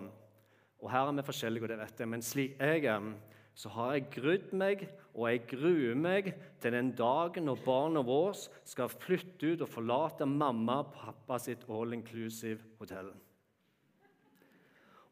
Og 0.84 0.92
her 0.92 1.08
er 1.08 1.16
vi 1.16 1.24
forskjellige, 1.24 1.64
og 1.64 1.70
det 1.70 1.80
vet 1.80 2.00
jeg, 2.00 2.10
men 2.10 2.22
slik 2.22 2.58
jeg 2.60 2.86
er, 2.92 3.14
så 3.56 3.70
har 3.70 3.94
jeg 3.94 4.10
grudd 4.12 4.54
meg, 4.58 4.88
og 5.14 5.30
jeg 5.30 5.44
gruer 5.48 5.96
meg 5.96 6.32
til 6.60 6.74
den 6.74 6.90
dagen 6.98 7.46
når 7.46 7.62
barna 7.66 8.02
våre 8.02 8.34
skal 8.66 8.90
flytte 8.90 9.54
ut 9.54 9.62
og 9.62 9.70
forlate 9.70 10.26
mamma 10.26 10.80
og 10.82 10.90
pappa 10.96 11.38
sitt 11.40 11.68
all 11.70 11.94
inclusive 11.94 12.66
hotell. 12.80 13.14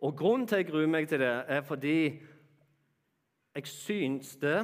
Og 0.02 0.18
Grunnen 0.18 0.48
til 0.48 0.58
at 0.58 0.64
jeg 0.64 0.72
gruer 0.72 0.90
meg 0.90 1.08
til 1.08 1.22
det, 1.22 1.34
er 1.48 1.62
fordi 1.62 1.98
jeg 3.56 3.68
syns 3.70 4.36
det 4.42 4.58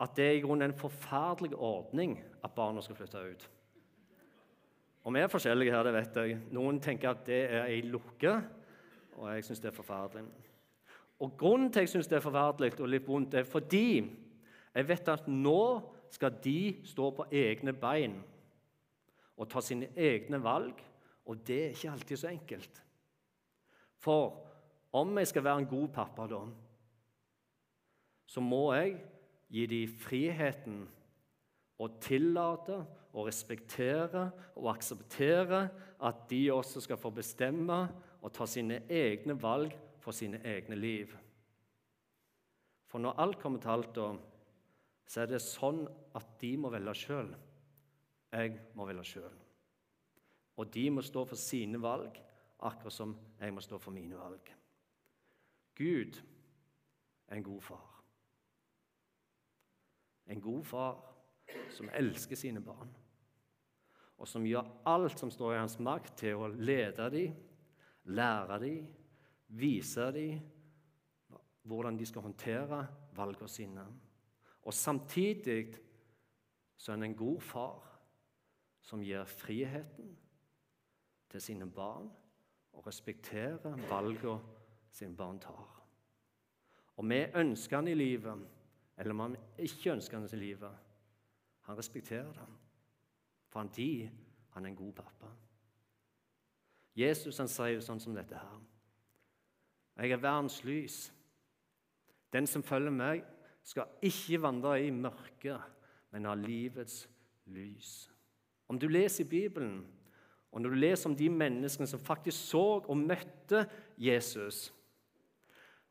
at 0.00 0.14
det 0.16 0.26
er 0.26 0.36
i 0.38 0.42
grunnen 0.42 0.70
en 0.70 0.78
forferdelig 0.78 1.56
ordning 1.56 2.18
at 2.44 2.52
barna 2.54 2.82
skal 2.82 2.96
flytte 2.96 3.22
ut. 3.32 3.48
Og 5.04 5.14
vi 5.14 5.20
er 5.20 5.30
forskjellige 5.32 5.72
her, 5.72 5.82
det 5.86 5.94
vet 5.94 6.16
jeg. 6.20 6.38
Noen 6.54 6.80
tenker 6.84 7.10
at 7.10 7.24
det 7.26 7.40
er 7.48 7.66
ei 7.66 7.80
lukke, 7.86 8.34
og 9.16 9.30
jeg 9.32 9.46
syns 9.46 9.62
det 9.64 9.70
er 9.72 9.76
forferdelig. 9.76 10.26
Og 11.18 11.32
Grunnen 11.38 11.72
til 11.72 11.80
at 11.80 11.88
jeg 11.88 11.94
syns 11.96 12.10
det 12.10 12.18
er 12.18 12.24
forferdelig 12.24 12.76
og 12.78 12.90
litt 12.92 13.06
vondt, 13.08 13.34
er 13.34 13.46
fordi 13.48 13.88
jeg 14.74 14.88
vet 14.88 15.08
at 15.10 15.26
nå 15.30 15.62
skal 16.12 16.36
de 16.44 16.60
stå 16.86 17.10
på 17.16 17.26
egne 17.34 17.72
bein 17.74 18.20
og 19.38 19.48
ta 19.50 19.62
sine 19.62 19.90
egne 19.96 20.38
valg, 20.42 20.78
og 21.26 21.42
det 21.46 21.58
er 21.64 21.74
ikke 21.74 21.90
alltid 21.90 22.20
så 22.20 22.30
enkelt. 22.30 22.82
For 23.98 24.44
om 24.92 25.18
jeg 25.18 25.30
skal 25.30 25.44
være 25.44 25.64
en 25.64 25.70
god 25.70 25.88
pappa, 25.94 26.26
da, 26.30 26.40
så 28.28 28.40
må 28.44 28.62
jeg 28.74 28.96
gi 29.48 29.66
dem 29.70 29.98
friheten 30.00 30.82
å 31.78 31.88
tillate 32.02 32.78
og 33.14 33.28
respektere 33.28 34.28
og 34.58 34.70
akseptere 34.74 35.62
at 36.04 36.24
de 36.30 36.42
også 36.52 36.82
skal 36.84 37.00
få 37.00 37.12
bestemme 37.14 37.78
og 38.18 38.32
ta 38.34 38.46
sine 38.50 38.82
egne 38.90 39.36
valg 39.40 39.74
for 40.02 40.16
sine 40.16 40.40
egne 40.46 40.76
liv. 40.78 41.14
For 42.88 43.02
når 43.02 43.20
alt 43.20 43.38
kommer 43.40 43.60
til 43.60 43.74
alt, 43.74 43.98
så 45.08 45.22
er 45.22 45.30
det 45.30 45.42
sånn 45.44 45.84
at 46.16 46.38
de 46.40 46.54
må 46.60 46.70
velge 46.72 46.94
sjøl. 46.96 47.30
Jeg 48.32 48.56
må 48.76 48.86
velge 48.88 49.06
sjøl. 49.08 49.36
Og 50.58 50.72
de 50.74 50.88
må 50.90 51.04
stå 51.04 51.24
for 51.28 51.40
sine 51.40 51.80
valg, 51.80 52.16
akkurat 52.66 52.92
som 52.94 53.14
jeg 53.38 53.54
må 53.54 53.62
stå 53.62 53.78
for 53.80 53.94
mine 53.94 54.18
valg. 54.18 54.50
Gud 55.78 56.18
er 57.28 57.36
en 57.38 57.46
god 57.46 57.62
far. 57.62 57.97
En 60.28 60.40
god 60.40 60.64
far 60.64 60.98
som 61.72 61.88
elsker 61.96 62.36
sine 62.36 62.60
barn, 62.60 62.90
og 64.18 64.28
som 64.28 64.44
gjør 64.46 64.66
alt 64.90 65.18
som 65.20 65.30
står 65.30 65.54
i 65.54 65.60
hans 65.60 65.78
makt 65.80 66.16
til 66.24 66.40
å 66.42 66.48
lede 66.50 67.06
dem, 67.14 67.36
lære 68.04 68.58
dem, 68.60 68.86
vise 69.48 70.08
dem 70.12 70.40
hvordan 71.68 71.98
de 71.98 72.06
skal 72.08 72.24
håndtere 72.24 72.80
valgene 73.16 73.48
sine. 73.52 73.84
Og 74.64 74.74
samtidig 74.74 75.74
så 76.76 76.92
er 76.92 76.96
han 76.96 77.10
en 77.10 77.16
god 77.16 77.40
far 77.40 77.84
som 78.80 79.02
gir 79.04 79.24
friheten 79.28 80.14
til 81.28 81.42
sine 81.44 81.68
barn 81.70 82.08
og 82.72 82.86
respekterer 82.86 83.76
valgene 83.88 84.38
sine 84.92 85.16
barn 85.16 85.40
tar. 85.40 85.74
Og 86.96 87.08
vi 87.08 87.20
ønsker 87.34 87.76
han 87.76 87.88
i 87.88 87.94
livet, 87.94 88.46
eller 88.98 89.14
om 89.14 89.20
han 89.20 89.36
ikke 89.58 89.92
ønsker 89.94 90.18
hans 90.18 90.34
i 90.34 90.40
livet. 90.40 90.86
Han 91.68 91.78
respekterer 91.78 92.32
det. 92.32 92.48
For 93.48 93.60
han 93.60 93.70
tid, 93.72 94.08
han 94.54 94.64
er 94.64 94.72
en 94.72 94.76
god 94.76 94.92
pappa. 94.92 95.30
Jesus 96.98 97.38
han 97.38 97.50
sier 97.50 97.76
jo 97.76 97.84
sånn 97.84 98.02
som 98.02 98.16
dette 98.16 98.34
her. 98.34 98.58
Jeg 99.98 100.14
er 100.14 100.22
verdens 100.22 100.60
lys. 100.66 100.96
Den 102.34 102.46
som 102.46 102.62
følger 102.62 102.94
meg, 102.94 103.22
skal 103.62 103.90
ikke 104.04 104.40
vandre 104.40 104.78
i 104.80 104.90
mørket, 104.94 105.60
men 106.10 106.26
ha 106.28 106.34
livets 106.38 107.02
lys. 107.52 108.08
Om 108.68 108.78
du 108.80 108.88
leser 108.88 109.24
i 109.24 109.28
Bibelen, 109.28 109.82
og 110.52 110.62
når 110.62 110.72
du 110.72 110.80
leser 110.80 111.10
om 111.10 111.16
de 111.16 111.28
menneskene 111.28 111.88
som 111.88 112.00
faktisk 112.00 112.38
så 112.50 112.64
og 112.80 112.96
møtte 112.96 113.66
Jesus, 114.00 114.68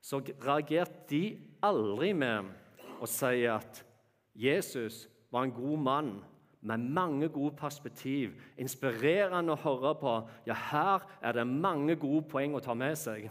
så 0.02 0.20
reagerte 0.42 1.06
de 1.10 1.22
aldri 1.64 2.14
med 2.18 2.50
å 3.02 3.10
sier 3.10 3.58
at 3.58 3.84
Jesus 4.38 5.06
var 5.32 5.48
en 5.48 5.56
god 5.56 5.84
mann 5.84 6.12
med 6.68 6.78
mange 6.78 7.30
gode 7.30 7.56
perspektiv, 7.56 8.34
inspirerende 8.58 9.54
å 9.54 9.62
høre 9.62 9.94
på. 10.00 10.14
Ja, 10.48 10.56
her 10.72 11.06
er 11.22 11.38
det 11.38 11.48
mange 11.48 11.96
gode 12.00 12.26
poeng 12.30 12.58
å 12.58 12.64
ta 12.64 12.76
med 12.78 12.98
seg. 13.00 13.30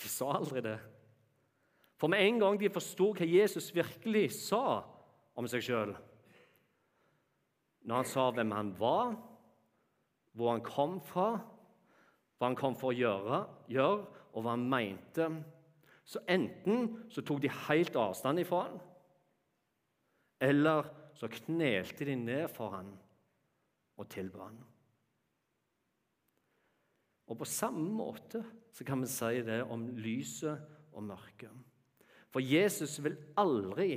De 0.00 0.08
sa 0.08 0.30
aldri 0.38 0.62
det. 0.64 0.78
For 2.00 2.08
med 2.08 2.22
en 2.24 2.38
gang 2.40 2.60
de 2.60 2.70
forsto 2.72 3.10
hva 3.12 3.26
Jesus 3.28 3.68
virkelig 3.76 4.30
sa 4.38 4.80
om 5.36 5.48
seg 5.48 5.64
sjøl 5.66 5.92
Når 7.84 7.96
han 7.96 8.08
sa 8.08 8.24
hvem 8.32 8.54
han 8.56 8.70
var, 8.78 9.12
hvor 10.36 10.52
han 10.52 10.64
kom 10.64 10.98
fra, 11.04 11.34
hva 12.38 12.48
han 12.48 12.56
kom 12.56 12.76
for 12.76 12.92
å 12.92 12.96
gjøre, 12.96 13.38
gjøre 13.72 14.04
og 14.32 14.44
hva 14.44 14.54
han 14.54 14.66
mente, 14.68 15.28
så 16.10 16.22
enten 16.26 16.88
så 17.12 17.22
tok 17.22 17.42
de 17.44 17.52
helt 17.68 17.94
avstand 17.98 18.42
ifra 18.42 18.64
han, 18.66 18.80
eller 20.42 20.88
så 21.14 21.28
knelte 21.30 22.06
de 22.08 22.16
ned 22.18 22.48
for 22.50 22.74
han 22.74 22.88
og 24.00 24.08
tilba 24.10 24.48
han. 24.48 24.58
Og 27.30 27.38
På 27.38 27.46
samme 27.46 27.86
måte 27.94 28.42
så 28.74 28.84
kan 28.84 29.04
vi 29.04 29.10
si 29.10 29.42
det 29.46 29.60
om 29.70 29.84
lyset 29.94 30.64
og 30.92 31.04
mørket. 31.06 31.52
For 32.30 32.42
Jesus 32.42 32.96
vil 33.04 33.18
aldri 33.38 33.92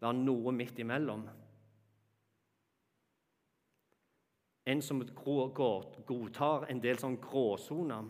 være 0.00 0.18
noe 0.18 0.52
midt 0.52 0.82
imellom. 0.84 1.22
En 4.66 4.82
som 4.84 5.00
godtar 5.04 6.68
en 6.68 6.80
del 6.80 7.00
sånn 7.00 7.16
gråsoner, 7.20 8.04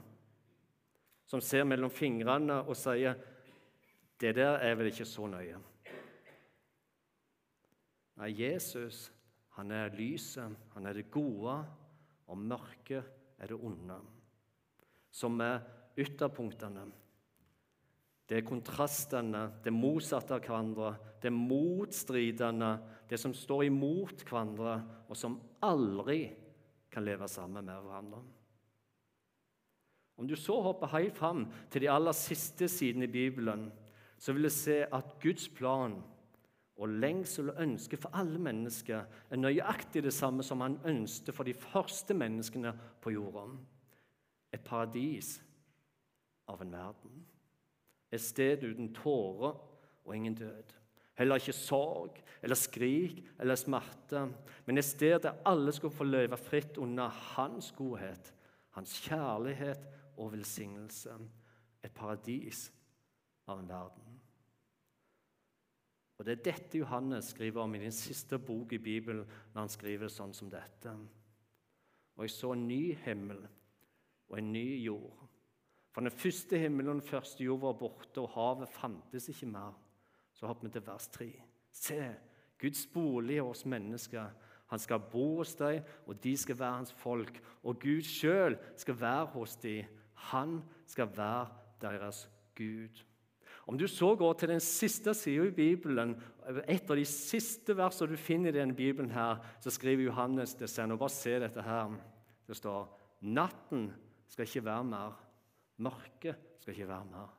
som 1.26 1.42
ser 1.42 1.66
mellom 1.66 1.90
fingrene 1.90 2.60
og 2.62 2.76
sier 2.78 3.18
'Det 4.24 4.36
der 4.36 4.56
er 4.56 4.74
vel 4.74 4.86
ikke 4.86 5.04
så 5.04 5.26
nøye'. 5.28 5.58
Nei, 8.16 8.30
Jesus 8.40 9.12
han 9.54 9.70
er 9.70 9.92
lyset, 9.94 10.56
han 10.74 10.86
er 10.86 10.96
det 10.96 11.10
gode, 11.10 11.58
og 12.26 12.38
mørket 12.38 13.04
er 13.38 13.46
det 13.46 13.58
onde. 13.60 13.98
Som 15.10 15.40
er 15.40 15.60
ytterpunktene. 16.00 16.86
Det 18.28 18.38
er 18.38 18.48
kontrastene, 18.48 19.44
det 19.62 19.72
motsatte 19.72 20.34
av 20.34 20.40
hverandre, 20.40 20.94
det 21.20 21.28
er 21.28 21.36
motstridende, 21.36 22.72
det 23.10 23.20
som 23.20 23.34
står 23.36 23.66
imot 23.68 24.24
hverandre, 24.24 24.78
og 25.06 25.16
som 25.16 25.36
aldri 25.62 26.32
kan 26.90 27.04
leve 27.04 27.28
sammen 27.28 27.68
med 27.68 27.84
hverandre. 27.84 28.22
Om 30.16 30.26
du 30.30 30.34
så 30.38 30.56
hopper 30.62 30.96
helt 30.96 31.18
fram 31.18 31.44
til 31.70 31.84
de 31.84 31.92
aller 31.92 32.16
siste 32.16 32.70
sidene 32.70 33.04
i 33.04 33.12
Bibelen, 33.12 33.68
så 34.24 34.32
vil 34.32 34.46
du 34.46 34.50
se 34.50 34.78
at 34.88 35.16
Guds 35.20 35.48
plan 35.52 35.98
og 36.80 36.88
lengsel 36.88 37.50
og 37.52 37.58
ønske 37.60 37.98
for 38.00 38.16
alle 38.16 38.38
mennesker 38.40 39.02
er 39.04 39.36
nøyaktig 39.36 40.00
det 40.06 40.14
samme 40.16 40.42
som 40.42 40.62
han 40.64 40.78
ønsket 40.88 41.36
for 41.36 41.44
de 41.44 41.52
første 41.54 42.14
menneskene 42.16 42.72
på 43.04 43.12
jorda. 43.12 43.42
Et 44.48 44.64
paradis 44.64 45.36
av 46.48 46.62
en 46.64 46.72
verden. 46.72 47.18
Et 48.10 48.22
sted 48.22 48.64
uten 48.64 48.94
tårer 48.96 49.58
og 50.04 50.16
ingen 50.16 50.34
død. 50.34 50.72
Heller 51.20 51.42
ikke 51.42 51.52
sorg 51.52 52.16
eller 52.42 52.56
skrik 52.56 53.20
eller 53.38 53.60
smerte, 53.60 54.22
men 54.64 54.80
et 54.80 54.88
sted 54.88 55.18
der 55.26 55.36
alle 55.44 55.72
skulle 55.72 55.94
få 55.94 56.04
leve 56.08 56.38
fritt 56.40 56.78
under 56.80 57.12
hans 57.34 57.74
godhet, 57.76 58.32
hans 58.70 58.96
kjærlighet 59.04 59.84
og 60.16 60.32
velsignelse. 60.32 61.12
Et 61.84 61.92
paradis 61.92 62.70
av 63.46 63.58
en 63.58 63.68
verden. 63.68 64.14
Og 66.18 66.24
Det 66.24 66.32
er 66.32 66.44
dette 66.52 66.78
Johannes 66.78 67.32
skriver 67.34 67.64
om 67.64 67.74
i 67.74 67.82
den 67.82 67.92
siste 67.92 68.38
bok 68.38 68.72
i 68.72 68.78
Bibelen, 68.78 69.24
når 69.52 69.60
han 69.60 69.72
skriver 69.72 70.08
sånn 70.08 70.34
som 70.34 70.50
dette. 70.50 70.92
Og 72.14 72.24
jeg 72.24 72.30
så 72.30 72.52
en 72.54 72.68
ny 72.68 72.94
himmel 73.04 73.40
og 74.30 74.38
en 74.38 74.52
ny 74.52 74.84
jord. 74.84 75.24
For 75.94 76.02
den 76.02 76.14
første 76.14 76.58
himmelen 76.58 76.90
og 76.94 77.00
den 77.00 77.08
første 77.08 77.44
jord 77.44 77.60
var 77.60 77.76
borte, 77.78 78.22
og 78.22 78.30
havet 78.34 78.70
fantes 78.70 79.28
ikke 79.30 79.50
mer. 79.50 79.74
Så 80.34 80.46
hopper 80.46 80.68
vi 80.68 80.72
til 80.74 80.86
vers 80.86 81.08
3. 81.14 81.28
Se, 81.70 82.00
Guds 82.60 82.86
bolig 82.86 83.38
er 83.38 83.46
hos 83.46 83.64
mennesker. 83.66 84.30
Han 84.72 84.78
skal 84.78 85.02
bo 85.12 85.36
hos 85.36 85.54
dem, 85.54 85.82
og 86.06 86.22
de 86.24 86.36
skal 86.36 86.58
være 86.58 86.78
hans 86.80 86.92
folk. 86.92 87.42
Og 87.62 87.78
Gud 87.82 88.02
sjøl 88.02 88.56
skal 88.76 89.00
være 89.00 89.26
hos 89.34 89.56
dem. 89.56 89.84
Han 90.30 90.62
skal 90.86 91.10
være 91.16 91.48
deres 91.82 92.28
Gud. 92.56 93.04
Om 93.66 93.78
du 93.80 93.86
så 93.88 94.10
går 94.16 94.34
til 94.38 94.50
den 94.52 94.60
siste 94.60 95.14
sida 95.16 95.46
i 95.48 95.54
Bibelen, 95.56 96.14
et 96.68 96.90
av 96.90 96.98
de 96.98 97.04
siste 97.08 97.76
versene 97.76 98.12
du 98.12 98.20
finner 98.20 98.52
i 98.52 98.58
denne 98.58 98.76
Bibelen, 98.76 99.12
her, 99.14 99.40
så 99.64 99.72
skriver 99.72 100.04
Johannes 100.10 100.52
det 100.58 100.68
senere. 100.68 101.00
Bare 101.00 101.14
se 101.14 101.38
dette 101.40 101.64
her. 101.64 101.94
Det 102.44 102.58
står 102.58 102.90
natten 103.24 103.88
skal 104.28 104.48
ikke 104.48 104.66
være 104.66 104.84
mer. 104.90 105.16
Mørket 105.84 106.60
skal 106.60 106.74
ikke 106.74 106.90
være 106.90 107.08
mer. 107.08 107.32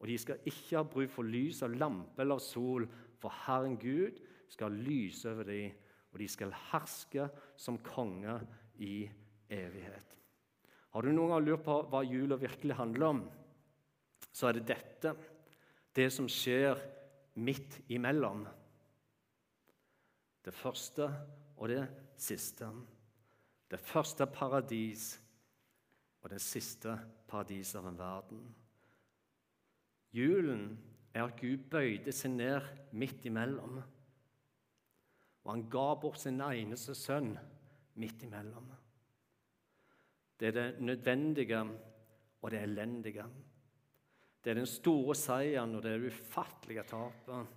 Og 0.00 0.08
de 0.08 0.16
skal 0.18 0.48
ikke 0.48 0.78
ha 0.78 0.84
bruk 0.88 1.12
for 1.12 1.28
lys 1.28 1.60
av 1.66 1.76
lampe 1.76 2.24
eller 2.24 2.40
sol, 2.40 2.86
for 3.20 3.34
Herren 3.44 3.76
Gud 3.80 4.16
skal 4.50 4.72
lyse 4.72 5.28
over 5.28 5.44
dem, 5.50 5.74
og 6.10 6.22
de 6.22 6.28
skal 6.30 6.54
herske 6.70 7.28
som 7.60 7.76
konger 7.84 8.40
i 8.80 9.04
evighet. 9.52 10.16
Har 10.90 11.04
du 11.04 11.12
noen 11.12 11.34
gang 11.34 11.44
lurt 11.44 11.66
på 11.66 11.76
hva 11.92 12.00
jula 12.02 12.40
virkelig 12.40 12.78
handler 12.80 13.06
om, 13.12 13.20
så 14.32 14.48
er 14.48 14.58
det 14.58 14.68
dette 14.72 15.12
det 15.96 16.10
som 16.14 16.28
skjer 16.30 16.78
midt 17.40 17.80
imellom. 17.90 18.44
Det 20.44 20.54
første 20.54 21.08
og 21.56 21.68
det 21.68 21.82
siste. 22.20 22.68
Det 23.70 23.80
første 23.80 24.26
paradis 24.26 25.12
og 26.22 26.30
det 26.32 26.40
siste 26.42 26.96
paradis 27.28 27.74
av 27.78 27.88
en 27.88 27.98
verden. 27.98 28.42
Julen 30.12 30.64
er 31.14 31.26
at 31.26 31.38
Gud 31.38 31.68
bøyde 31.70 32.12
seg 32.14 32.34
ned 32.34 32.66
midt 32.98 33.24
imellom. 33.26 33.80
Og 35.40 35.52
han 35.52 35.68
ga 35.72 35.86
bort 36.00 36.20
sin 36.20 36.40
eneste 36.44 36.94
sønn 36.98 37.32
midt 38.00 38.24
imellom. 38.26 38.68
Det 40.40 40.50
er 40.50 40.56
det 40.56 40.80
nødvendige 40.80 41.60
og 42.40 42.50
det 42.50 42.62
elendige. 42.62 43.24
Det 44.40 44.52
er 44.52 44.60
den 44.60 44.68
store 44.68 45.14
seieren 45.18 45.74
og 45.76 45.82
det 45.84 45.92
er 45.92 46.00
det 46.00 46.12
ufattelige 46.14 46.84
tapet. 46.88 47.56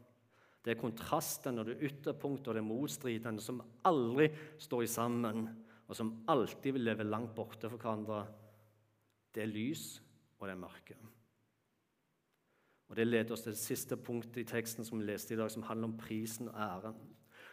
Det 0.64 0.74
er 0.74 0.80
kontrasten 0.80 1.60
og 1.60 1.68
det 1.68 1.80
ytterpunktet 1.84 2.52
og 2.52 2.58
det 2.60 2.64
motstridende 2.64 3.44
som 3.44 3.62
aldri 3.88 4.30
står 4.62 4.86
sammen, 4.88 5.48
og 5.88 5.96
som 5.96 6.14
alltid 6.32 6.78
vil 6.78 6.88
leve 6.88 7.08
langt 7.08 7.34
borte 7.36 7.68
fra 7.68 7.80
hverandre. 7.80 8.22
Det 9.36 9.44
er 9.44 9.52
lys, 9.52 10.02
og 10.40 10.48
det 10.48 10.54
er 10.54 10.62
mørke. 10.62 10.96
Og 12.90 12.96
Det 12.96 13.08
leder 13.08 13.34
oss 13.34 13.42
til 13.42 13.56
det 13.56 13.60
siste 13.60 13.98
punktet 13.98 14.44
i 14.44 14.48
teksten 14.48 14.86
som 14.86 15.00
vi 15.00 15.08
leste 15.08 15.34
i 15.34 15.38
dag, 15.38 15.50
som 15.52 15.64
handler 15.66 15.90
om 15.90 15.98
prisen 15.98 16.52
og 16.52 16.60
æren. 16.62 17.00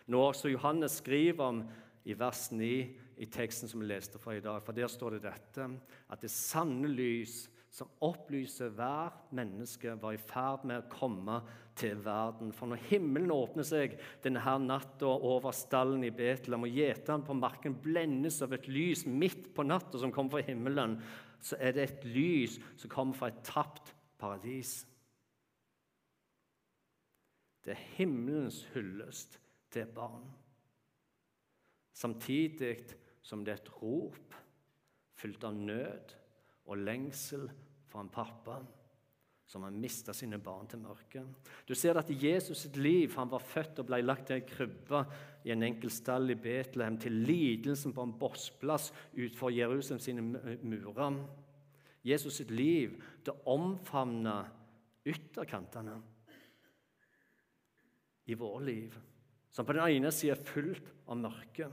Når 0.07 0.27
også 0.27 0.51
Johannes 0.53 0.99
skriver 1.01 1.45
om 1.45 1.63
i 2.05 2.15
vers 2.19 2.51
9 2.53 2.69
i 3.17 3.27
teksten 3.27 3.69
som 3.69 3.81
vi 3.81 3.87
leste 3.87 4.19
fra 4.19 4.35
i 4.37 4.43
dag, 4.45 4.63
for 4.63 4.77
der 4.77 4.87
står 4.87 5.17
det 5.17 5.23
dette, 5.23 5.69
at 6.11 6.21
det 6.23 6.31
sanne 6.31 6.89
lys 6.89 7.49
som 7.71 7.91
opplyser 8.03 8.73
hver 8.75 9.15
menneske, 9.35 9.95
var 10.03 10.17
i 10.17 10.21
ferd 10.21 10.65
med 10.67 10.81
å 10.81 10.91
komme 10.91 11.37
til 11.79 12.01
verden. 12.03 12.51
For 12.55 12.71
når 12.71 12.83
himmelen 12.89 13.31
åpner 13.31 13.67
seg 13.67 13.95
denne 14.25 14.43
her 14.43 14.59
natta 14.63 15.07
over 15.07 15.55
stallen 15.55 16.03
i 16.07 16.11
Betlehem, 16.15 16.67
og 16.67 16.75
gjeteren 16.75 17.25
på 17.27 17.37
marken 17.39 17.79
blendes 17.85 18.41
av 18.43 18.57
et 18.57 18.67
lys 18.71 19.07
midt 19.07 19.53
på 19.55 19.67
natta 19.67 20.03
som 20.03 20.13
kommer 20.15 20.39
fra 20.39 20.49
himmelen, 20.51 20.99
så 21.41 21.57
er 21.63 21.77
det 21.77 21.87
et 21.87 22.07
lys 22.11 22.59
som 22.77 22.91
kommer 22.93 23.17
fra 23.17 23.31
et 23.31 23.43
tapt 23.47 23.95
paradis. 24.21 24.81
Det 27.65 27.77
er 27.77 27.89
himmelens 28.01 28.65
hyllest 28.75 29.39
til 29.71 29.87
barn. 29.95 30.27
Samtidig 31.95 32.81
som 33.23 33.45
det 33.45 33.55
er 33.55 33.61
et 33.63 33.75
rop 33.79 34.35
fylt 35.21 35.45
av 35.45 35.55
nød 35.55 36.17
og 36.71 36.79
lengsel 36.79 37.49
for 37.91 38.05
en 38.05 38.13
pappa 38.13 38.61
som 39.51 39.65
har 39.67 39.75
mista 39.75 40.15
sine 40.15 40.39
barn 40.39 40.69
til 40.71 40.79
mørket. 40.79 41.27
Du 41.67 41.75
ser 41.75 41.99
at 41.99 42.11
Jesus 42.15 42.61
sitt 42.63 42.77
liv 42.79 43.17
han 43.19 43.33
var 43.33 43.43
født 43.43 43.81
og 43.83 43.89
ble 43.89 43.99
lagt 44.05 44.31
i 44.31 44.37
ei 44.37 44.45
krybbe 44.47 45.01
i 45.43 45.51
en 45.51 45.67
enkel 45.67 45.91
stall 45.91 46.31
i 46.31 46.39
Betlehem, 46.39 47.01
til 47.03 47.17
lidelsen 47.27 47.95
på 47.97 48.05
en 48.07 48.15
bossplass 48.21 48.93
utenfor 49.17 49.51
Jerusalem 49.51 49.99
sine 50.05 50.23
murer. 50.63 51.19
Jesus 52.07 52.39
sitt 52.39 52.55
liv 52.55 52.95
det 53.27 53.35
omfavna 53.51 54.39
ytterkantene 55.11 55.99
i 58.31 58.39
våre 58.39 58.65
liv, 58.71 58.95
som 59.51 59.67
på 59.67 59.75
den 59.75 59.97
ene 59.99 60.15
sida 60.15 60.39
er 60.39 60.47
fullt 60.47 60.95
av 61.11 61.19
mørke, 61.19 61.73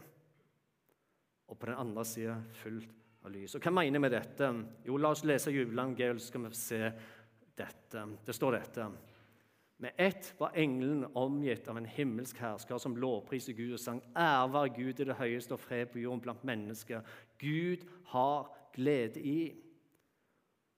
og 1.47 1.60
på 1.60 1.69
den 1.69 1.77
andre 1.77 2.10
sida 2.10 2.41
fullt 2.63 2.89
av 2.89 3.06
lys. 3.33 3.55
Og 3.57 3.63
Hva 3.63 3.73
mener 3.73 3.99
vi 3.99 4.03
med 4.05 4.13
dette? 4.15 4.49
Jo, 4.85 4.97
La 4.97 5.11
oss 5.13 5.25
lese 5.27 5.53
juleevangeliet, 5.53 6.21
så 6.21 6.31
skal 6.31 6.47
vi 6.47 6.55
se 6.57 6.81
dette. 7.57 8.03
Det 8.25 8.35
står 8.35 8.57
dette. 8.57 8.87
Med 9.77 9.93
ett 9.97 10.33
var 10.39 10.55
engelen 10.57 11.05
omgitt 11.13 11.67
av 11.69 11.77
en 11.77 11.85
himmelsk 11.85 12.39
hersker 12.41 12.79
som 12.81 12.95
lovpriser 12.97 13.53
Gud 13.53 13.75
og 13.75 13.81
sang 13.81 14.01
ære 14.17 14.49
være 14.55 14.73
Gud 14.73 15.01
i 15.03 15.05
det 15.05 15.17
høyeste 15.19 15.53
og 15.53 15.61
fred 15.61 15.91
på 15.91 16.01
jorden 16.01 16.23
blant 16.23 16.45
mennesker. 16.49 17.05
Gud 17.37 17.85
har 18.09 18.49
glede 18.73 19.21
i. 19.21 19.53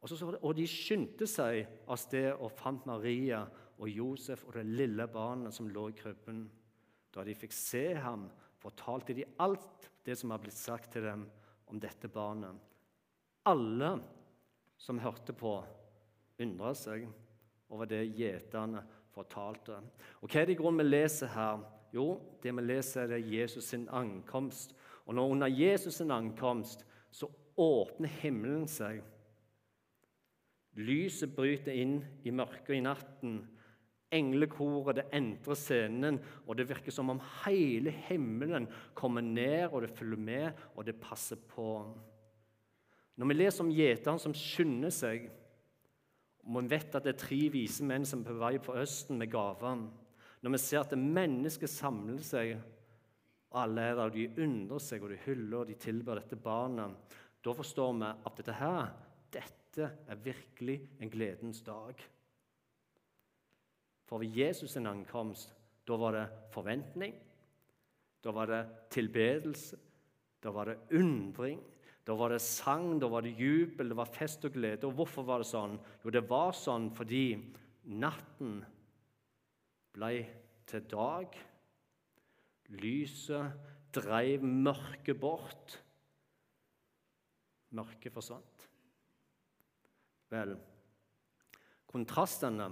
Og, 0.01 0.09
så 0.09 0.33
og 0.35 0.51
de 0.55 0.67
skyndte 0.67 1.27
seg 1.27 1.63
av 1.88 1.99
sted 1.99 2.33
og 2.33 2.51
fant 2.59 2.85
Maria 2.88 3.45
og 3.79 3.88
Josef 3.88 4.43
og 4.47 4.59
det 4.59 4.67
lille 4.67 5.07
barnet 5.07 5.55
som 5.55 5.71
lå 5.71 5.89
i 5.91 5.95
krybben. 5.95 6.43
Da 7.15 7.23
de 7.23 7.35
fikk 7.35 7.55
se 7.55 7.85
ham, 7.95 8.27
fortalte 8.59 9.15
de 9.15 9.27
alt 9.39 9.88
det 10.03 10.17
som 10.19 10.35
var 10.35 10.43
blitt 10.43 10.59
sagt 10.59 10.91
til 10.91 11.07
dem 11.07 11.23
om 11.69 11.79
dette 11.79 12.10
barnet. 12.12 12.55
Alle 13.49 13.91
som 14.79 14.99
hørte 14.99 15.34
på, 15.34 15.58
undra 16.39 16.73
seg 16.77 17.08
over 17.69 17.89
det 17.89 18.03
gjeterne 18.17 18.84
fortalte. 19.13 19.79
Og 20.21 20.29
Hva 20.29 20.41
er 20.41 20.49
det 20.49 20.55
i 20.55 20.60
grunnen 20.60 20.84
vi 20.84 20.89
leser 20.89 21.32
her? 21.34 21.63
Jo, 21.93 22.19
det 22.43 22.53
vi 22.55 22.65
leser 22.65 23.12
er 23.15 23.25
Jesus 23.25 23.71
sin 23.71 23.88
ankomst. 23.89 24.75
Og 25.05 25.15
når 25.17 25.36
under 25.36 25.47
Jesus 25.47 25.99
sin 25.99 26.12
ankomst 26.12 26.86
så 27.12 27.29
åpner 27.60 28.12
himmelen 28.21 28.67
seg. 28.69 29.01
Lyset 30.79 31.34
bryter 31.36 31.75
inn 31.75 31.97
i 32.23 32.32
mørket 32.32 32.77
i 32.77 32.84
natten. 32.86 33.41
Englekoret 34.12 34.98
det 34.98 35.08
entrer 35.13 35.58
scenen, 35.58 36.17
og 36.48 36.58
det 36.58 36.65
virker 36.69 36.93
som 36.93 37.12
om 37.13 37.19
hele 37.43 37.93
himmelen 38.08 38.65
kommer 38.98 39.22
ned, 39.22 39.67
og 39.69 39.84
det 39.84 39.91
følger 39.93 40.17
med, 40.17 40.63
og 40.76 40.88
det 40.88 40.98
passer 41.02 41.38
på. 41.52 41.69
Når 43.19 43.30
vi 43.30 43.36
leser 43.36 43.65
om 43.65 43.72
gjeteren 43.76 44.22
som 44.22 44.34
skynder 44.34 44.93
seg, 44.95 45.30
og 46.41 46.56
vi 46.56 46.72
vet 46.72 46.95
at 46.95 47.06
det 47.06 47.13
er 47.13 47.22
tre 47.22 47.39
vise 47.54 47.86
menn 47.86 48.08
som 48.08 48.24
er 48.24 48.32
på 48.32 48.38
vei 48.41 48.54
på 48.63 48.78
Østen 48.82 49.19
med 49.22 49.30
gaver, 49.30 49.82
når 50.39 50.56
vi 50.56 50.62
ser 50.63 50.86
at 50.86 50.95
mennesker 50.98 51.69
samler 51.69 52.24
seg, 52.26 52.56
og 53.50 53.58
alle 53.63 53.89
er 53.89 53.98
der, 53.98 54.06
og 54.08 54.15
de 54.15 54.43
undrer 54.45 54.82
seg, 54.82 55.04
og 55.04 55.12
de 55.12 55.19
hyller 55.26 55.62
og 55.62 55.69
de 55.69 55.78
tilber 55.82 56.22
dette 56.22 56.39
barnet, 56.39 57.17
da 57.43 57.54
forstår 57.56 57.93
vi 57.98 58.08
at 58.10 58.39
dette 58.39 58.56
her, 58.58 58.95
dette 59.34 59.91
er 60.10 60.24
virkelig 60.24 60.80
en 61.00 61.12
gledens 61.12 61.62
dag. 61.65 62.00
For 64.10 64.22
ved 64.24 64.34
Jesus' 64.34 64.74
sin 64.74 64.89
ankomst 64.89 65.54
da 65.86 65.98
var 65.98 66.15
det 66.17 66.26
forventning, 66.54 67.13
da 68.24 68.34
var 68.34 68.50
det 68.50 68.62
tilbedelse, 68.93 69.78
da 70.41 70.52
var 70.54 70.69
det 70.69 70.98
undring, 70.98 71.62
da 72.06 72.15
var 72.17 72.34
det 72.34 72.41
sang, 72.41 72.98
da 73.02 73.10
var 73.10 73.22
det 73.26 73.36
jubel, 73.38 73.91
det 73.91 73.98
var 73.98 74.10
fest 74.10 74.45
og 74.45 74.56
glede. 74.56 74.88
Og 74.88 74.98
hvorfor 74.98 75.26
var 75.28 75.43
det 75.43 75.50
sånn? 75.50 75.78
Jo, 76.04 76.13
det 76.13 76.24
var 76.30 76.56
sånn 76.58 76.89
fordi 76.98 77.38
natten 78.00 78.60
ble 79.93 80.13
til 80.69 80.86
dag. 80.89 81.38
Lyset 82.82 83.93
dreiv 83.93 84.45
mørket 84.45 85.22
bort. 85.22 85.78
Mørket 87.78 88.13
forsvant. 88.13 88.65
Vel, 90.30 90.54
kontrastene 91.89 92.69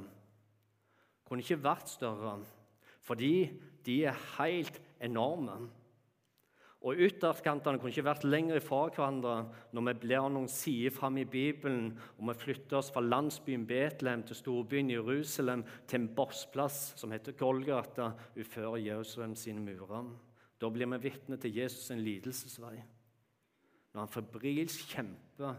kunne 1.28 1.44
ikke 1.44 1.64
vært 1.64 1.92
større, 1.92 2.38
fordi 3.04 3.50
de 3.86 4.02
er 4.08 4.24
helt 4.38 4.80
enorme. 5.04 5.68
Og 6.86 7.00
Ytterkantene 7.02 7.80
kunne 7.82 7.90
ikke 7.90 8.06
vært 8.06 8.26
lenger 8.28 8.62
fra 8.62 8.84
hverandre 8.86 9.34
når 9.76 9.86
vi 9.88 9.94
blir 10.04 10.28
noen 10.30 10.50
sider 10.52 10.94
fram 10.94 11.18
i 11.18 11.26
Bibelen 11.28 11.90
og 12.20 12.28
vi 12.30 12.36
flytter 12.38 12.78
oss 12.80 12.92
fra 12.94 13.02
landsbyen 13.02 13.66
Betlehem 13.68 14.22
til 14.28 14.38
storbyen 14.38 14.92
Jerusalem 14.94 15.66
til 15.90 16.04
en 16.04 16.12
bossplass 16.16 16.94
som 17.00 17.12
heter 17.16 17.36
Golgata 17.40 18.12
utenfor 18.38 18.78
Jerusalem 18.78 19.34
sine 19.36 19.64
murer. 19.66 20.14
Da 20.62 20.70
blir 20.70 20.90
vi 20.94 21.02
vitne 21.10 21.38
til 21.42 21.58
Jesus' 21.58 21.92
en 21.94 22.06
lidelsesvei. 22.06 22.78
Når 23.94 24.04
han 24.04 24.14
febrilsk 24.14 24.94
kjemper 24.94 25.58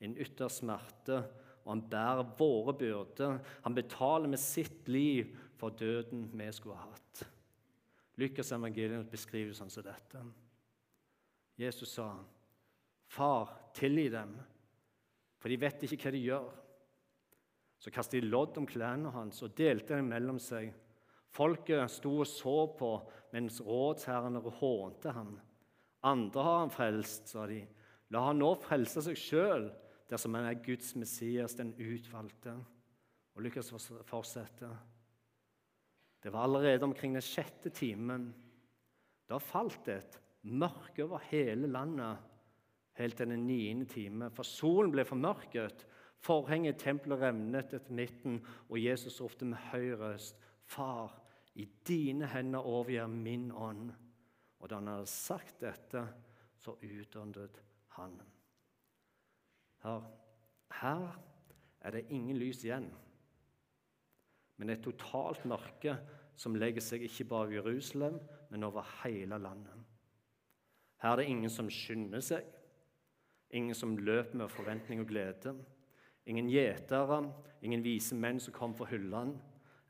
en 0.00 0.16
ytterst 0.22 0.62
smerte, 0.62 1.24
og 1.64 1.70
han 1.72 1.82
bærer 1.90 2.34
våre 2.38 2.74
byrder. 2.76 3.38
Han 3.64 3.74
betaler 3.76 4.28
med 4.28 4.40
sitt 4.40 4.88
liv 4.88 5.32
for 5.56 5.74
døden 5.74 6.28
vi 6.32 6.50
skulle 6.52 6.76
ha 6.76 6.90
hatt. 6.90 7.24
Lukas 8.20 8.52
evangelium 8.52 9.06
beskriver 9.10 9.56
sånn 9.56 9.72
som 9.72 9.84
dette. 9.86 10.20
Jesus 11.58 11.94
sa, 11.96 12.12
'Far, 13.08 13.50
tilgi 13.74 14.08
dem, 14.10 14.34
for 15.38 15.48
de 15.48 15.56
vet 15.56 15.82
ikke 15.82 16.02
hva 16.02 16.12
de 16.12 16.18
gjør.' 16.18 16.52
Så 17.78 17.90
kastet 17.90 18.22
de 18.22 18.28
lodd 18.28 18.56
om 18.58 18.66
klærne 18.66 19.10
hans 19.12 19.42
og 19.42 19.56
delte 19.56 19.96
dem 19.96 20.08
mellom 20.08 20.38
seg. 20.38 20.72
Folket 21.28 21.90
sto 21.90 22.20
og 22.22 22.26
så 22.26 22.56
på 22.78 22.90
mens 23.32 23.60
rådsherrene 23.60 24.40
hånte 24.40 25.12
ham. 25.12 25.40
'Andre 26.02 26.42
har 26.42 26.58
han 26.58 26.70
frelst', 26.70 27.28
sa 27.28 27.46
de. 27.46 27.66
'La 28.10 28.26
han 28.26 28.38
nå 28.38 28.54
frelse 28.54 29.02
seg 29.02 29.16
sjøl, 29.16 29.72
dersom 30.10 30.34
han 30.36 30.48
er 30.48 30.62
Guds 30.64 30.94
Messias, 30.96 31.54
den 31.54 31.74
utvalgte.' 31.78 32.58
Og 33.34 33.42
Lukas 33.42 33.72
fortsetter. 34.06 34.76
Det 36.22 36.32
var 36.32 36.46
allerede 36.46 36.86
omkring 36.86 37.14
den 37.14 37.22
sjette 37.22 37.70
timen. 37.70 38.28
Da 39.28 39.38
falt 39.38 39.88
et 39.88 40.20
mørke 40.42 41.04
over 41.04 41.18
hele 41.18 41.66
landet 41.66 42.16
helt 42.98 43.16
til 43.16 43.28
den 43.28 43.46
niende 43.46 43.84
time. 43.90 44.30
For 44.30 44.46
solen 44.46 44.92
ble 44.94 45.04
formørket, 45.04 45.86
forhenget 46.24 46.76
i 46.76 46.84
tempelet 46.84 47.20
revnet 47.20 47.74
etter 47.74 47.92
midten, 47.92 48.38
og 48.68 48.80
Jesus 48.80 49.20
ropte 49.20 49.48
med 49.48 49.60
høy 49.72 49.92
røst, 50.00 50.40
Far, 50.64 51.12
i 51.54 51.66
dine 51.86 52.26
hender 52.32 52.64
overgir 52.64 53.06
min 53.06 53.50
ånd. 53.52 53.90
Og 54.60 54.70
da 54.70 54.78
han 54.80 54.88
hadde 54.88 55.10
sagt 55.12 55.60
dette, 55.60 56.06
så 56.56 56.72
utåndet 56.80 57.60
han. 57.98 58.16
Her, 59.84 60.04
her 60.80 61.06
er 61.80 61.90
det 61.90 62.06
ingen 62.08 62.38
lys 62.40 62.64
igjen, 62.64 62.88
men 64.56 64.70
et 64.70 64.84
totalt 64.84 65.44
mørke 65.44 65.98
som 66.40 66.56
legger 66.56 66.82
seg 66.82 67.04
ikke 67.04 67.26
bare 67.30 67.52
i 67.52 67.58
Jerusalem, 67.58 68.16
men 68.50 68.64
over 68.64 68.86
hele 69.02 69.38
landet. 69.38 69.84
Her 71.02 71.12
er 71.12 71.20
det 71.20 71.28
ingen 71.28 71.52
som 71.52 71.68
skynder 71.70 72.22
seg, 72.24 72.46
ingen 73.50 73.76
som 73.76 73.96
løper 73.98 74.38
med 74.40 74.48
forventning 74.48 75.02
og 75.02 75.10
glede. 75.10 75.52
Ingen 76.26 76.48
gjetere, 76.48 77.20
ingen 77.62 77.84
vise 77.84 78.16
menn 78.16 78.40
som 78.40 78.54
kommer 78.56 78.78
for 78.78 78.88
hyllene, 78.88 79.36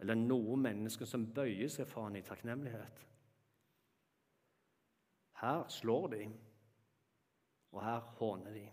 eller 0.02 0.18
noen 0.18 0.64
mennesker 0.64 1.06
som 1.06 1.28
bøyer 1.32 1.70
seg 1.70 1.86
for 1.86 2.08
han 2.08 2.18
i 2.18 2.24
takknemlighet. 2.26 3.04
Her 5.38 5.68
slår 5.70 6.08
de, 6.16 6.24
og 7.72 7.84
her 7.84 8.02
håner 8.18 8.58
de. 8.58 8.64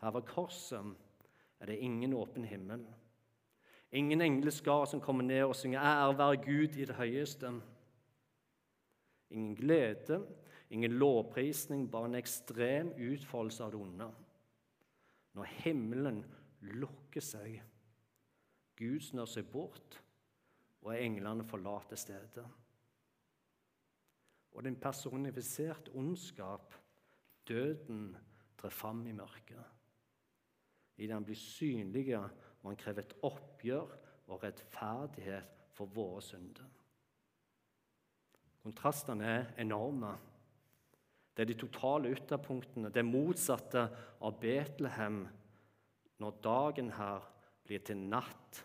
Her 0.00 0.10
ved 0.10 0.22
korset 0.22 0.94
er 1.60 1.66
det 1.66 1.78
ingen 1.78 2.12
åpen 2.14 2.44
himmel. 2.44 2.86
Ingen 3.92 4.20
engleskar 4.20 4.84
som 4.84 5.00
kommer 5.00 5.24
ned 5.24 5.42
og 5.44 5.56
synger 5.56 5.80
'Ære 5.80 6.18
være 6.18 6.36
Gud 6.36 6.76
i 6.76 6.84
det 6.84 6.94
høyeste'. 6.94 7.60
Ingen 9.30 9.56
glede, 9.56 10.26
Ingen 10.70 10.98
lovprisning, 10.98 11.90
bare 11.90 12.10
en 12.10 12.18
ekstrem 12.18 12.92
utfoldelse 12.92 13.64
av 13.64 13.72
det 13.72 13.80
onde. 13.80 14.08
Når 15.38 15.52
himmelen 15.62 16.20
lukker 16.76 17.24
seg, 17.24 17.56
Gud 18.76 19.00
snør 19.02 19.30
seg 19.30 19.48
bort, 19.50 19.98
og 20.84 20.92
englene 20.94 21.46
forlater 21.46 21.98
stedet. 21.98 22.44
Og 24.52 24.64
den 24.64 24.76
personifiserte 24.80 25.94
ondskap, 25.96 26.74
døden, 27.48 28.12
trer 28.58 28.74
fram 28.74 29.06
i 29.06 29.16
mørket. 29.16 29.77
Idet 30.98 31.14
han 31.14 31.26
blir 31.26 31.38
synlig 31.38 32.10
og 32.18 32.66
han 32.66 32.78
krever 32.78 33.06
et 33.06 33.14
oppgjør 33.26 33.94
og 34.28 34.42
rettferdighet 34.42 35.54
for 35.72 35.90
våre 35.94 36.22
synder. 36.24 36.66
Kontrastene 38.64 39.24
er 39.24 39.52
enorme. 39.62 40.10
Det 41.32 41.44
er 41.44 41.50
de 41.52 41.58
totale 41.60 42.10
ytterpunktene, 42.12 42.90
det 42.90 43.04
motsatte 43.06 43.84
av 44.20 44.40
Betlehem 44.42 45.22
når 46.18 46.40
dagen 46.42 46.90
her 46.96 47.28
blir 47.64 47.84
til 47.86 48.00
natt 48.10 48.64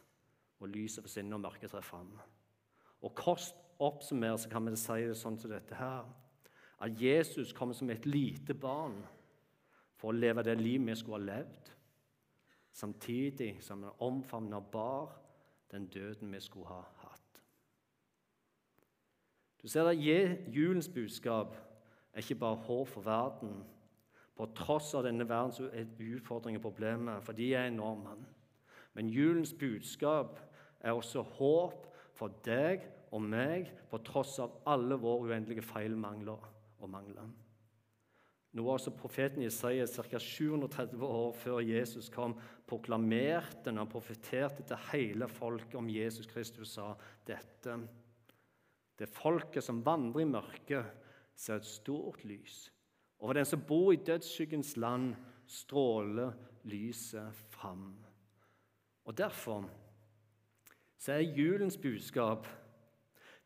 og 0.60 0.72
lyset 0.74 1.06
forsvinner 1.06 1.38
og 1.38 1.46
mørket 1.46 1.70
trer 1.72 1.86
fram. 1.86 2.10
Og 3.04 3.14
Kort 3.16 3.54
oppsummert 3.84 4.42
så 4.42 4.50
kan 4.50 4.66
vi 4.66 4.76
si 4.80 5.04
det 5.06 5.18
sånn 5.20 5.38
som 5.40 5.52
dette 5.52 5.78
her. 5.78 6.08
At 6.84 7.00
Jesus 7.00 7.54
kommer 7.56 7.78
som 7.78 7.92
et 7.94 8.08
lite 8.10 8.56
barn 8.58 8.98
for 10.00 10.12
å 10.12 10.18
leve 10.18 10.44
det 10.44 10.58
livet 10.60 10.90
vi 10.90 10.98
skulle 11.00 11.20
ha 11.22 11.28
levd, 11.30 11.72
samtidig 12.74 13.58
som 13.62 13.84
han 13.84 13.92
omfavner 14.00 14.58
og 14.58 14.72
bar 14.72 15.20
den 15.72 15.88
døden 15.88 16.34
vi 16.34 16.40
skulle 16.40 16.68
ha 16.68 16.82
hatt. 17.02 17.42
Du 19.62 19.68
ser 19.68 19.88
at 19.88 19.98
Julens 20.56 20.90
budskap 20.90 21.56
er 22.14 22.18
ikke 22.18 22.36
bare 22.36 22.56
håp 22.56 22.88
for 22.88 23.02
verden, 23.02 23.64
på 24.36 24.46
tross 24.58 24.94
av 24.98 25.06
denne 25.06 25.28
verdens 25.30 25.60
utfordringer 25.62 26.60
og 26.60 26.66
problemer, 26.66 27.22
for 27.22 27.38
de 27.38 27.54
er 27.54 27.68
enorme. 27.70 28.16
Men 28.94 29.10
julens 29.10 29.54
budskap 29.54 30.40
er 30.82 30.92
også 30.92 31.22
håp 31.22 31.88
for 32.14 32.34
deg 32.46 32.82
og 33.14 33.22
meg, 33.22 33.70
på 33.90 34.02
tross 34.06 34.40
av 34.42 34.58
alle 34.70 34.98
våre 35.02 35.30
uendelige 35.30 35.66
feil, 35.66 35.96
mangler 35.98 36.50
og 36.80 36.90
mangler. 36.90 37.30
Noe 38.54 38.76
også 38.76 38.94
profeten 38.94 39.42
Isaiah 39.42 39.88
ca. 39.90 40.20
730 40.22 41.02
år 41.02 41.32
før 41.34 41.64
Jesus 41.66 42.10
kom, 42.14 42.36
proklamerte 42.70 43.72
når 43.72 43.88
han 43.88 43.92
profeterte 43.92 44.66
til 44.70 44.84
hele 44.92 45.28
folket 45.28 45.80
om 45.80 45.90
Jesus 45.90 46.30
Kristus, 46.30 46.76
sa 46.76 46.92
dette. 47.26 47.80
Det 49.00 49.10
folket 49.10 49.66
som 49.66 49.82
vandrer 49.86 50.22
i 50.22 50.30
mørket, 50.30 51.00
ser 51.34 51.58
et 51.58 51.66
stort 51.66 52.22
lys. 52.30 52.68
Over 53.20 53.40
den 53.40 53.48
som 53.50 53.64
bor 53.66 53.90
i 53.92 54.02
dødsskyggens 54.06 54.76
land, 54.78 55.16
stråler 55.50 56.36
lyset 56.70 57.34
fram. 57.50 57.96
Og 59.06 59.18
Derfor 59.18 59.66
så 60.98 61.18
er 61.18 61.34
julens 61.36 61.78
budskap 61.78 62.48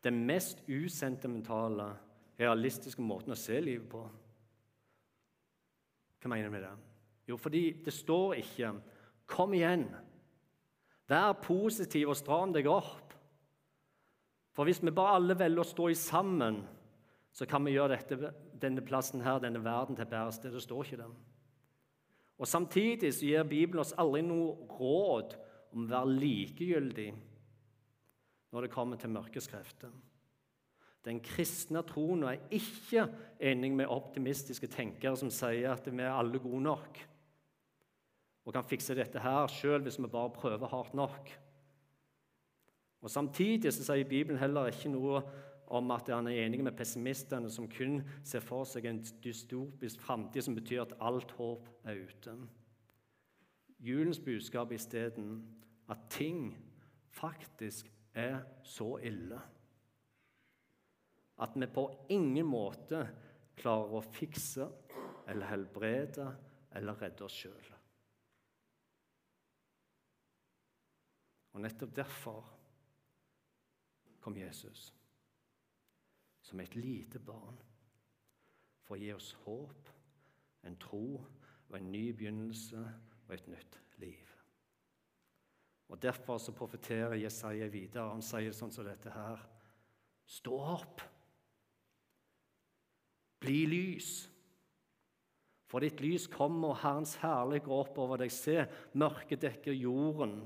den 0.04 0.26
mest 0.26 0.62
usentimentale, 0.68 1.96
realistiske 2.38 3.02
måten 3.02 3.34
å 3.34 3.38
se 3.38 3.56
livet 3.60 3.88
på. 3.90 4.04
Hva 6.18 6.30
mener 6.30 6.48
du 6.48 6.54
med 6.54 6.64
det? 6.66 6.74
Jo, 7.28 7.36
fordi 7.36 7.82
det 7.84 7.92
står 7.92 8.34
ikke 8.34 8.72
'Kom 9.26 9.52
igjen'. 9.52 9.94
Vær 11.08 11.32
positiv 11.32 12.08
og 12.08 12.16
stram 12.16 12.52
deg 12.52 12.66
opp. 12.66 13.14
For 14.52 14.64
hvis 14.64 14.82
vi 14.82 14.90
bare 14.90 15.16
alle 15.16 15.38
velger 15.38 15.60
å 15.60 15.68
stå 15.68 15.88
i 15.88 15.94
sammen, 15.94 16.66
så 17.32 17.46
kan 17.46 17.64
vi 17.64 17.72
gjøre 17.72 17.96
dette, 17.96 18.32
denne 18.60 18.80
plassen 18.80 19.20
her, 19.20 19.38
denne 19.38 19.64
verden 19.64 19.96
til 19.96 20.02
et 20.02 20.10
bedre 20.10 20.32
sted. 20.32 20.52
Det 20.52 20.62
står 20.62 20.84
ikke 20.84 20.96
det. 20.96 21.10
Og 22.38 22.46
Samtidig 22.46 23.14
så 23.14 23.26
gir 23.26 23.42
Bibelen 23.42 23.82
oss 23.82 23.94
aldri 23.98 24.22
noe 24.22 24.56
råd 24.78 25.36
om 25.72 25.84
å 25.84 25.90
være 25.90 26.18
likegyldig 26.18 27.08
når 28.52 28.64
det 28.64 28.70
kommer 28.72 28.96
til 28.96 29.10
krefter. 29.50 29.90
Den 31.08 31.22
kristne 31.24 31.80
troen 31.88 32.26
er 32.28 32.42
ikke 32.52 33.06
enig 33.40 33.72
med 33.78 33.88
optimistiske 33.88 34.68
tenkere 34.68 35.16
som 35.16 35.30
sier 35.32 35.72
at 35.72 35.86
vi 35.88 36.04
er 36.04 36.12
alle 36.12 36.40
gode 36.42 36.60
nok 36.66 37.00
og 38.48 38.54
kan 38.56 38.64
fikse 38.64 38.96
dette 38.96 39.20
her 39.20 39.48
sjøl 39.52 39.82
hvis 39.84 39.98
vi 40.00 40.08
bare 40.08 40.32
prøver 40.32 40.70
hardt 40.72 40.94
nok. 40.96 41.30
Og 43.04 43.10
Samtidig 43.12 43.72
så 43.72 43.84
sier 43.84 44.08
Bibelen 44.08 44.40
heller 44.40 44.70
ikke 44.72 44.92
noe 44.92 45.20
om 45.68 45.90
at 45.92 46.08
han 46.08 46.30
er 46.30 46.46
enig 46.46 46.62
med 46.64 46.76
pessimistene 46.76 47.50
som 47.52 47.68
kun 47.68 48.00
ser 48.24 48.40
for 48.44 48.64
seg 48.68 48.88
en 48.88 49.02
dystopisk 49.24 50.00
framtid 50.00 50.46
som 50.46 50.56
betyr 50.56 50.86
at 50.86 50.96
alt 51.04 51.34
håp 51.36 51.68
er 51.84 52.00
ute. 52.08 52.34
Julens 53.84 54.20
budskap 54.20 54.72
er 54.72 54.80
isteden 54.80 55.42
at 55.88 56.08
ting 56.10 56.56
faktisk 57.12 57.92
er 58.16 58.40
så 58.64 58.96
ille 59.04 59.38
at 61.38 61.56
vi 61.56 61.66
på 61.70 61.86
ingen 62.14 62.46
måte 62.46 63.04
klarer 63.58 63.98
å 63.98 64.04
fikse 64.04 64.66
eller 65.28 65.50
helbrede 65.50 66.28
eller 66.78 66.98
redde 66.98 67.26
oss 67.26 67.36
sjøl. 67.42 67.72
Og 71.54 71.62
nettopp 71.64 71.94
derfor 71.96 72.54
kom 74.22 74.36
Jesus 74.38 74.88
som 76.48 76.60
et 76.62 76.76
lite 76.78 77.20
barn 77.20 77.58
for 78.86 78.96
å 78.96 79.00
gi 79.00 79.10
oss 79.12 79.34
håp, 79.44 79.90
en 80.64 80.78
tro 80.80 81.18
og 81.18 81.74
en 81.76 81.90
ny 81.92 82.06
begynnelse 82.16 82.80
og 83.26 83.34
et 83.34 83.50
nytt 83.52 83.78
liv. 84.00 84.24
Og 85.88 86.00
Derfor 86.02 86.38
så 86.38 86.52
profeterer 86.52 87.16
Jesaja 87.16 87.68
videre. 87.72 88.10
Han 88.12 88.24
sier 88.24 88.52
sånn 88.52 88.72
som 88.72 88.84
dette 88.84 89.12
her. 89.12 89.40
Stå 90.28 90.56
opp! 90.76 91.04
Bli 93.42 93.62
lys. 93.70 94.10
For 95.68 95.84
ditt 95.84 96.00
lys 96.00 96.26
kommer, 96.32 96.72
og 96.72 96.80
Herrens 96.82 97.18
herlighet 97.20 97.66
går 97.68 97.82
opp 97.84 97.98
over 98.00 98.22
deg. 98.22 98.32
Se, 98.32 98.62
mørket 98.96 99.44
dekker 99.44 99.76
jorden, 99.76 100.40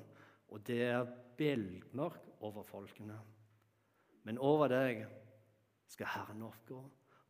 og 0.50 0.64
det 0.66 0.80
er 0.88 1.12
belgmørk 1.38 2.26
over 2.42 2.66
folkene. 2.66 3.20
Men 4.26 4.40
over 4.42 4.70
deg 4.70 5.04
skal 5.90 6.10
Herren 6.10 6.42
oppgå. 6.46 6.80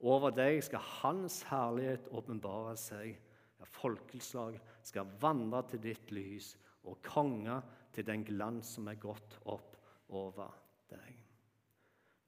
Over 0.03 0.33
deg 0.35 0.59
skal 0.64 0.83
Hans 1.03 1.42
herlighet 1.46 2.09
åpenbare 2.11 2.75
seg. 2.81 3.12
Ja, 3.61 3.68
folkeslag 3.68 4.57
skal 4.83 5.12
vandre 5.22 5.62
til 5.70 5.83
ditt 5.85 6.11
lys, 6.14 6.57
og 6.83 6.98
konger 7.07 7.62
til 7.94 8.07
den 8.09 8.25
glans 8.27 8.72
som 8.75 8.88
er 8.90 8.98
gått 8.98 9.37
opp 9.46 9.77
over 10.11 10.51
deg. 10.90 11.12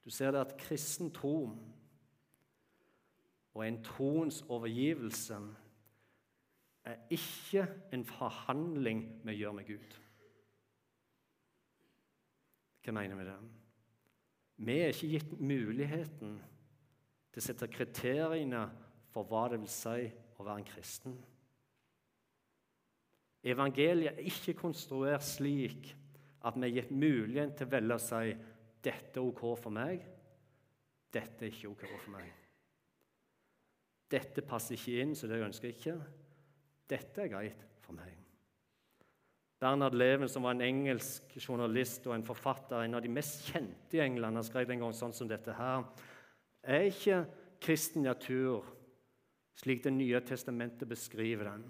Du 0.04 0.12
ser 0.12 0.34
det 0.34 0.44
at 0.44 0.58
kristen 0.60 1.10
tro 1.14 1.48
og 3.54 3.66
en 3.66 3.82
troens 3.86 4.42
overgivelse 4.48 5.36
er 6.84 6.96
ikke 7.10 7.66
en 7.92 8.04
forhandling 8.04 9.04
vi 9.24 9.36
gjør 9.38 9.52
med 9.52 9.68
Gud. 9.68 10.00
Hva 12.84 12.92
mener 12.92 13.16
vi 13.16 13.28
det? 13.28 13.36
Vi 14.56 14.78
er 14.78 14.92
ikke 14.92 15.12
gitt 15.14 15.32
muligheten 15.40 16.34
til 17.32 17.40
å 17.40 17.46
sette 17.46 17.70
kriteriene 17.72 18.66
for 19.14 19.26
hva 19.30 19.46
det 19.50 19.62
vil 19.62 19.72
si 19.72 20.10
å 20.36 20.44
være 20.44 20.60
en 20.60 20.68
kristen. 20.68 21.16
Evangeliet 23.44 24.18
er 24.18 24.28
ikke 24.28 24.56
konstruert 24.60 25.24
slik 25.26 25.90
at 26.44 26.56
vi 26.58 26.68
er 26.68 26.76
gitt 26.78 26.92
muligheten 26.92 27.56
til 27.56 27.68
å 27.68 27.74
velge 27.74 27.98
å 27.98 28.04
si 28.04 28.36
dette 28.84 29.20
er 29.20 29.24
OK 29.24 29.44
for 29.56 29.72
meg, 29.72 30.04
dette 31.12 31.46
er 31.46 31.52
ikke 31.52 31.72
OK 31.72 31.86
for 31.88 32.16
meg. 32.18 32.43
Dette 34.14 34.44
passer 34.46 34.78
ikke 34.78 35.00
inn, 35.02 35.14
så 35.18 35.26
det 35.30 35.42
ønsker 35.42 35.70
jeg 35.70 35.78
ikke. 35.80 35.96
Dette 36.90 37.24
er 37.24 37.32
greit 37.32 37.64
for 37.82 37.96
meg. 37.96 38.12
Bernhard 39.64 39.94
Leven, 39.96 40.28
som 40.28 40.44
var 40.44 40.54
en 40.54 40.64
engelsk 40.66 41.38
journalist 41.40 42.04
og 42.06 42.14
en 42.18 42.26
forfatter, 42.26 42.82
en 42.84 42.98
av 42.98 43.02
de 43.02 43.10
mest 43.10 43.46
kjente 43.48 43.96
i 43.96 44.02
England, 44.04 44.36
han 44.36 44.46
skrev 44.46 44.70
en 44.74 44.84
gang 44.84 44.94
sånn 44.96 45.14
som 45.16 45.30
dette 45.30 45.54
her. 45.56 45.86
Er 46.62 46.90
ikke 46.90 47.22
kristen 47.64 48.04
natur, 48.04 48.66
slik 49.54 49.84
Det 49.84 49.92
nye 49.94 50.20
testamentet 50.26 50.88
beskriver 50.90 51.46
den, 51.46 51.64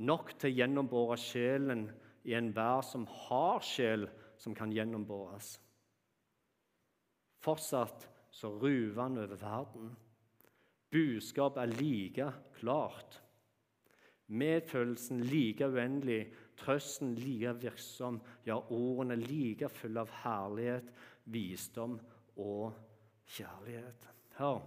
nok 0.00 0.32
til 0.40 0.48
å 0.48 0.56
gjennombåre 0.56 1.18
sjelen 1.20 1.84
i 2.24 2.32
enhver 2.38 2.80
som 2.86 3.04
har 3.28 3.60
sjel 3.60 4.08
som 4.40 4.56
kan 4.56 4.72
gjennombåres? 4.72 5.58
Fortsatt 7.44 8.08
så 8.32 8.50
ruver 8.56 9.02
han 9.02 9.20
over 9.20 9.36
verden. 9.36 9.92
Budskapet 10.90 11.62
er 11.62 11.74
like 11.78 12.32
klart. 12.58 13.22
Medfølelsen 14.26 15.20
like 15.26 15.66
uendelig, 15.66 16.32
trøsten 16.58 17.14
like 17.14 17.54
virksom, 17.62 18.20
ja, 18.46 18.58
ordene 18.70 19.16
like 19.18 19.68
fulle 19.68 20.04
av 20.04 20.10
herlighet, 20.22 20.90
visdom 21.24 21.98
og 22.36 22.74
kjærlighet. 23.26 24.08
Her. 24.38 24.60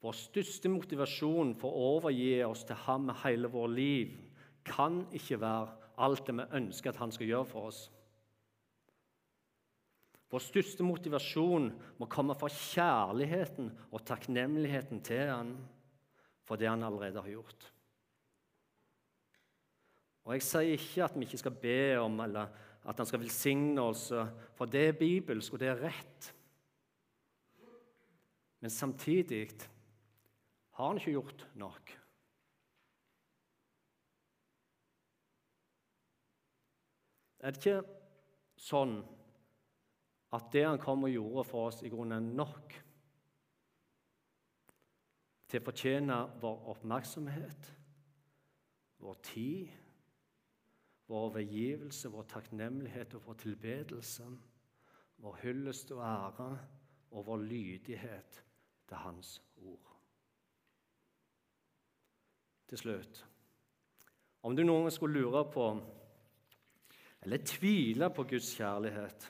Vår 0.00 0.16
største 0.16 0.70
motivasjon 0.72 1.54
for 1.60 1.76
å 1.76 1.88
overgi 1.96 2.38
oss 2.46 2.64
til 2.64 2.78
ham 2.86 3.08
med 3.10 3.20
hele 3.24 3.50
vårt 3.52 3.74
liv 3.76 4.14
kan 4.64 5.02
ikke 5.16 5.40
være 5.40 5.74
alt 6.00 6.28
det 6.28 6.36
vi 6.38 6.46
ønsker 6.56 6.92
at 6.92 7.00
han 7.02 7.12
skal 7.12 7.28
gjøre 7.28 7.48
for 7.50 7.68
oss. 7.68 7.80
Vår 10.30 10.42
største 10.44 10.86
motivasjon 10.86 11.68
må 11.98 12.06
komme 12.10 12.36
fra 12.38 12.50
kjærligheten 12.54 13.70
og 13.90 14.04
takknemligheten 14.06 15.02
til 15.06 15.26
han 15.26 15.54
for 16.46 16.58
det 16.58 16.70
han 16.70 16.82
allerede 16.86 17.22
har 17.22 17.30
gjort. 17.30 17.66
Og 20.26 20.34
Jeg 20.36 20.44
sier 20.46 20.76
ikke 20.76 21.04
at 21.06 21.16
vi 21.16 21.26
ikke 21.26 21.40
skal 21.40 21.56
be 21.62 21.80
om 21.98 22.20
eller 22.22 22.50
at 22.86 22.98
han 23.00 23.08
skal 23.08 23.22
velsigne 23.22 23.82
oss, 23.82 24.08
for 24.56 24.70
det 24.70 24.82
er 24.88 24.98
bibelsk, 24.98 25.54
og 25.54 25.60
det 25.62 25.68
er 25.68 25.82
rett. 25.82 26.30
Men 28.60 28.70
samtidig 28.70 29.48
har 30.76 30.86
han 30.86 31.00
ikke 31.00 31.16
gjort 31.16 31.46
nok. 31.60 31.94
Er 37.40 37.54
det 37.54 37.60
ikke 37.60 37.80
sånn 38.60 38.98
at 40.32 40.52
det 40.52 40.64
han 40.66 40.78
kom 40.78 41.04
og 41.04 41.10
gjorde 41.10 41.44
for 41.48 41.70
oss, 41.70 41.82
i 41.82 41.90
grunnen 41.90 42.16
er 42.16 42.36
nok 42.38 42.74
til 45.50 45.58
å 45.58 45.66
fortjene 45.66 46.18
vår 46.42 46.66
oppmerksomhet, 46.74 47.70
vår 49.02 49.16
tid, 49.26 49.72
vår 51.10 51.26
overgivelse, 51.30 52.10
vår 52.12 52.28
takknemlighet 52.30 53.16
og 53.18 53.24
vår 53.26 53.40
tilbedelse, 53.42 54.28
vår 55.20 55.40
hyllest 55.42 55.90
og 55.96 56.04
ære 56.06 56.50
og 57.10 57.26
vår 57.26 57.42
lydighet 57.42 58.38
til 58.86 59.02
Hans 59.02 59.40
ord. 59.56 59.90
Til 62.70 62.78
slutt 62.78 63.26
Om 64.46 64.54
du 64.56 64.62
noen 64.62 64.90
skulle 64.94 65.20
lure 65.20 65.42
på 65.52 65.66
eller 67.20 67.42
tvile 67.44 68.08
på 68.14 68.24
Guds 68.24 68.54
kjærlighet, 68.56 69.26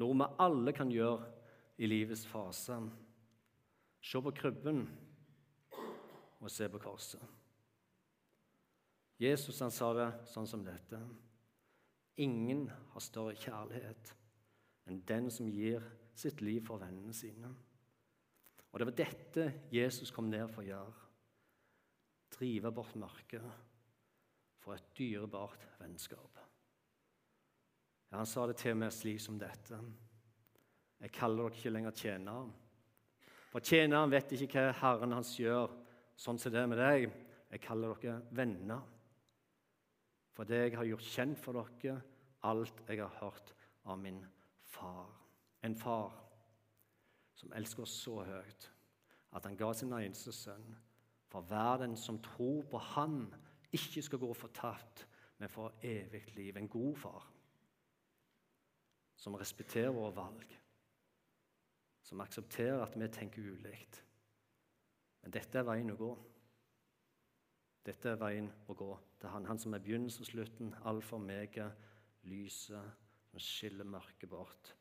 noe 0.00 0.18
vi 0.18 0.28
alle 0.42 0.74
kan 0.76 0.90
gjøre 0.92 1.30
i 1.78 1.88
livets 1.90 2.26
fase 2.26 2.78
Se 4.04 4.20
på 4.20 4.34
krybben 4.36 4.82
og 6.44 6.50
se 6.52 6.66
på 6.68 6.80
korset. 6.82 7.22
Jesus 9.16 9.62
han 9.64 9.72
sa 9.72 9.88
det 9.96 10.08
sånn 10.28 10.48
som 10.50 10.64
dette. 10.66 10.98
Ingen 12.20 12.66
har 12.92 13.02
større 13.02 13.32
kjærlighet 13.40 14.12
enn 14.90 15.00
den 15.08 15.30
som 15.32 15.48
gir 15.48 15.86
sitt 16.14 16.44
liv 16.44 16.60
for 16.66 16.82
vennene 16.82 17.16
sine. 17.16 17.48
Og 18.74 18.78
Det 18.78 18.90
var 18.90 18.98
dette 18.98 19.46
Jesus 19.72 20.12
kom 20.12 20.28
ned 20.28 20.50
for 20.52 20.60
å 20.60 20.68
gjøre. 20.68 20.94
Drive 22.36 22.74
bort 22.74 22.96
mørket 22.98 23.46
for 24.60 24.76
et 24.76 24.92
dyrebart 24.98 25.64
vennskap. 25.80 26.43
Ja, 28.10 28.20
han 28.20 28.28
sa 28.28 28.46
det 28.46 28.56
til 28.60 28.76
meg 28.78 28.92
slik 28.94 29.20
som 29.22 29.38
dette. 29.40 29.78
Jeg 31.00 31.12
kaller 31.12 31.48
dere 31.48 31.58
ikke 31.58 31.72
lenger 31.74 31.96
tjenere. 31.98 32.52
For 33.52 33.62
tjeneren 33.62 34.12
vet 34.12 34.32
ikke 34.34 34.50
hva 34.54 34.76
Herren 34.80 35.14
hans 35.14 35.34
gjør, 35.38 35.72
sånn 36.16 36.40
som 36.40 36.52
det 36.54 36.62
er 36.62 36.70
med 36.70 36.80
deg. 36.80 37.08
Jeg 37.52 37.62
kaller 37.62 37.94
dere 38.00 38.20
venner. 38.34 38.82
For 40.34 40.48
det 40.48 40.62
jeg 40.64 40.76
har 40.78 40.88
gjort 40.88 41.10
kjent 41.10 41.42
for 41.42 41.60
dere, 41.60 41.98
alt 42.44 42.80
jeg 42.88 43.00
har 43.00 43.18
hørt 43.20 43.54
av 43.84 44.00
min 44.00 44.22
far. 44.74 45.10
En 45.64 45.76
far 45.78 46.16
som 47.34 47.52
elsker 47.56 47.84
oss 47.84 47.94
så 48.04 48.22
høyt 48.24 48.70
at 49.34 49.46
han 49.48 49.56
ga 49.58 49.70
sin 49.74 49.92
eneste 49.96 50.32
sønn 50.34 50.74
for 51.34 51.46
hver 51.50 51.80
den 51.82 51.96
som 51.98 52.20
tror 52.22 52.62
på 52.70 52.78
Han, 52.78 53.24
ikke 53.74 54.02
skal 54.06 54.20
gå 54.22 54.28
fortapt, 54.38 55.06
men 55.38 55.50
få 55.50 55.66
evig 55.82 56.22
liv. 56.36 56.56
En 56.56 56.68
god 56.68 56.96
far 56.96 57.24
som 59.24 59.36
respekterer 59.40 59.92
våre 59.94 60.12
valg, 60.12 60.50
som 62.04 62.20
aksepterer 62.20 62.82
at 62.84 62.96
vi 63.00 63.08
tenker 63.08 63.46
ulikt. 63.54 64.02
Men 65.22 65.32
dette 65.32 65.58
er 65.58 65.64
veien 65.64 65.94
å 65.94 65.96
gå. 65.96 66.10
Dette 67.88 68.12
er 68.12 68.20
veien 68.20 68.50
å 68.68 68.76
gå 68.76 68.90
til 69.20 69.32
Han, 69.32 69.46
han 69.48 69.60
som 69.60 69.72
er 69.72 69.80
begynnelsen 69.80 70.26
og 70.26 70.28
slutten, 70.28 70.74
alfa 70.84 71.16
og 71.16 71.24
mega, 71.24 71.70
lyset 72.28 73.00
som 73.30 73.40
skiller 73.40 73.88
mørket 73.88 74.28
bort. 74.28 74.74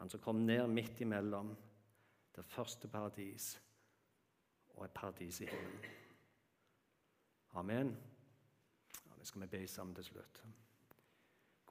Han 0.00 0.08
som 0.12 0.20
kom 0.24 0.40
ned 0.48 0.64
midt 0.72 1.00
imellom 1.04 1.52
det 2.36 2.44
første 2.48 2.88
paradis 2.88 3.54
og 4.76 4.84
et 4.84 4.96
paradis 4.96 5.40
i 5.44 5.48
himmelen. 5.52 5.96
Amen. 7.56 7.96
Ja, 9.04 9.16
det 9.18 9.28
skal 9.28 9.44
vi 9.44 9.52
be 9.58 9.66
sammen 9.68 9.96
til 9.96 10.08
slutt. 10.14 10.46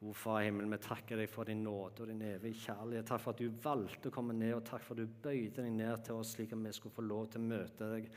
God 0.05 0.15
Far 0.15 0.41
i 0.41 0.45
himmelen, 0.45 0.69
vi 0.69 0.77
takker 0.85 1.17
deg 1.17 1.29
for 1.33 1.49
din 1.49 1.63
nåde 1.65 2.03
og 2.03 2.09
din 2.11 2.19
evige 2.21 2.59
kjærlighet. 2.67 3.07
Takk 3.09 3.21
for 3.23 3.33
at 3.33 3.39
du 3.41 3.61
valgte 3.63 4.11
å 4.11 4.13
komme 4.13 4.35
ned, 4.37 4.51
og 4.53 4.67
takk 4.67 4.83
for 4.85 4.93
at 4.93 5.01
du 5.01 5.15
bøyde 5.23 5.63
deg 5.63 5.71
ned 5.73 6.03
til 6.05 6.19
oss 6.19 6.35
slik 6.35 6.53
at 6.53 6.61
vi 6.61 6.73
skulle 6.77 6.93
få 6.93 7.05
lov 7.07 7.23
til 7.33 7.41
å 7.41 7.47
møte 7.49 7.87
deg 7.89 8.11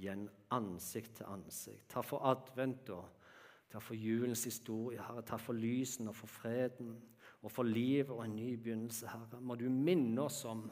igjen 0.00 0.22
ansikt 0.56 1.18
til 1.18 1.28
ansikt. 1.34 1.84
Takk 1.92 2.08
for 2.08 2.24
advent 2.30 2.94
og 2.96 3.28
takk 3.74 3.84
for 3.90 4.00
julens 4.06 4.46
historie, 4.48 5.04
Herre. 5.04 5.26
Takk 5.28 5.44
for 5.50 5.60
lysen 5.66 6.08
og 6.08 6.16
for 6.16 6.32
freden 6.32 6.96
og 7.44 7.52
for 7.52 7.68
livet 7.68 8.16
og 8.16 8.24
en 8.24 8.40
ny 8.40 8.54
begynnelse, 8.56 9.12
Herre. 9.12 9.44
Må 9.44 9.60
du 9.60 9.68
minne 9.68 10.24
oss 10.24 10.40
om 10.48 10.64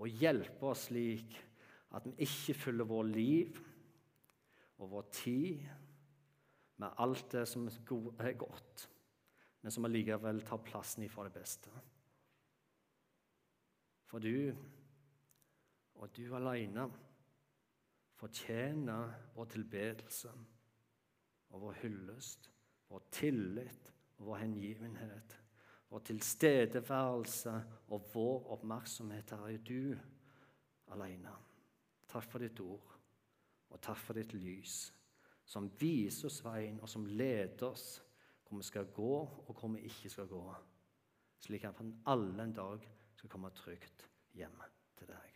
og 0.00 0.20
hjelpe 0.24 0.72
oss 0.72 0.88
slik 0.88 1.36
at 1.92 2.08
vi 2.08 2.16
ikke 2.24 2.56
fyller 2.64 2.88
vår 2.88 3.12
liv 3.12 3.62
og 4.80 4.94
vår 4.96 5.08
tid 5.20 5.72
med 6.80 7.02
alt 7.04 7.32
det 7.36 7.48
som 7.52 7.68
er 7.68 8.38
godt 8.40 8.88
men 9.66 9.72
som 9.72 9.84
allikevel 9.84 10.44
tar 10.46 10.58
plassen 10.62 11.02
ifra 11.02 11.24
det 11.26 11.32
beste. 11.34 11.70
For 14.06 14.22
du, 14.22 14.54
og 15.98 16.12
du 16.14 16.28
alene, 16.38 16.84
fortjener 18.14 19.16
vår 19.34 19.50
tilbedelse 19.56 20.30
og 21.50 21.64
vår 21.64 21.80
hyllest, 21.80 22.46
vår 22.86 23.10
tillit 23.18 23.90
og 24.20 24.30
vår 24.30 24.40
hengivenhet. 24.44 25.36
Vår 25.90 26.06
tilstedeværelse 26.12 27.58
og 27.90 28.08
vår 28.14 28.48
oppmerksomhet 28.60 29.34
her 29.34 29.50
er 29.50 29.66
du 29.66 29.98
alene. 30.94 31.34
Takk 32.06 32.30
for 32.30 32.46
ditt 32.46 32.62
ord, 32.62 32.94
og 33.74 33.82
takk 33.82 33.98
for 33.98 34.14
ditt 34.14 34.38
lys, 34.38 34.84
som 35.42 35.72
viser 35.82 36.30
oss 36.30 36.44
veien, 36.46 36.78
og 36.78 36.86
som 36.86 37.10
leder 37.10 37.72
oss 37.72 37.96
hvor 38.48 38.58
vi 38.58 38.66
skal 38.66 38.90
gå, 38.94 39.12
og 39.46 39.56
hvor 39.60 39.68
vi 39.74 39.86
ikke 39.88 40.10
skal 40.10 40.28
gå, 40.30 40.42
slik 41.46 41.64
at 41.64 41.82
alle 42.06 42.42
en 42.42 42.54
dag 42.54 42.86
skal 43.16 43.30
komme 43.30 43.50
trygt 43.50 44.06
hjem 44.34 44.62
til 44.98 45.10
deg. 45.10 45.35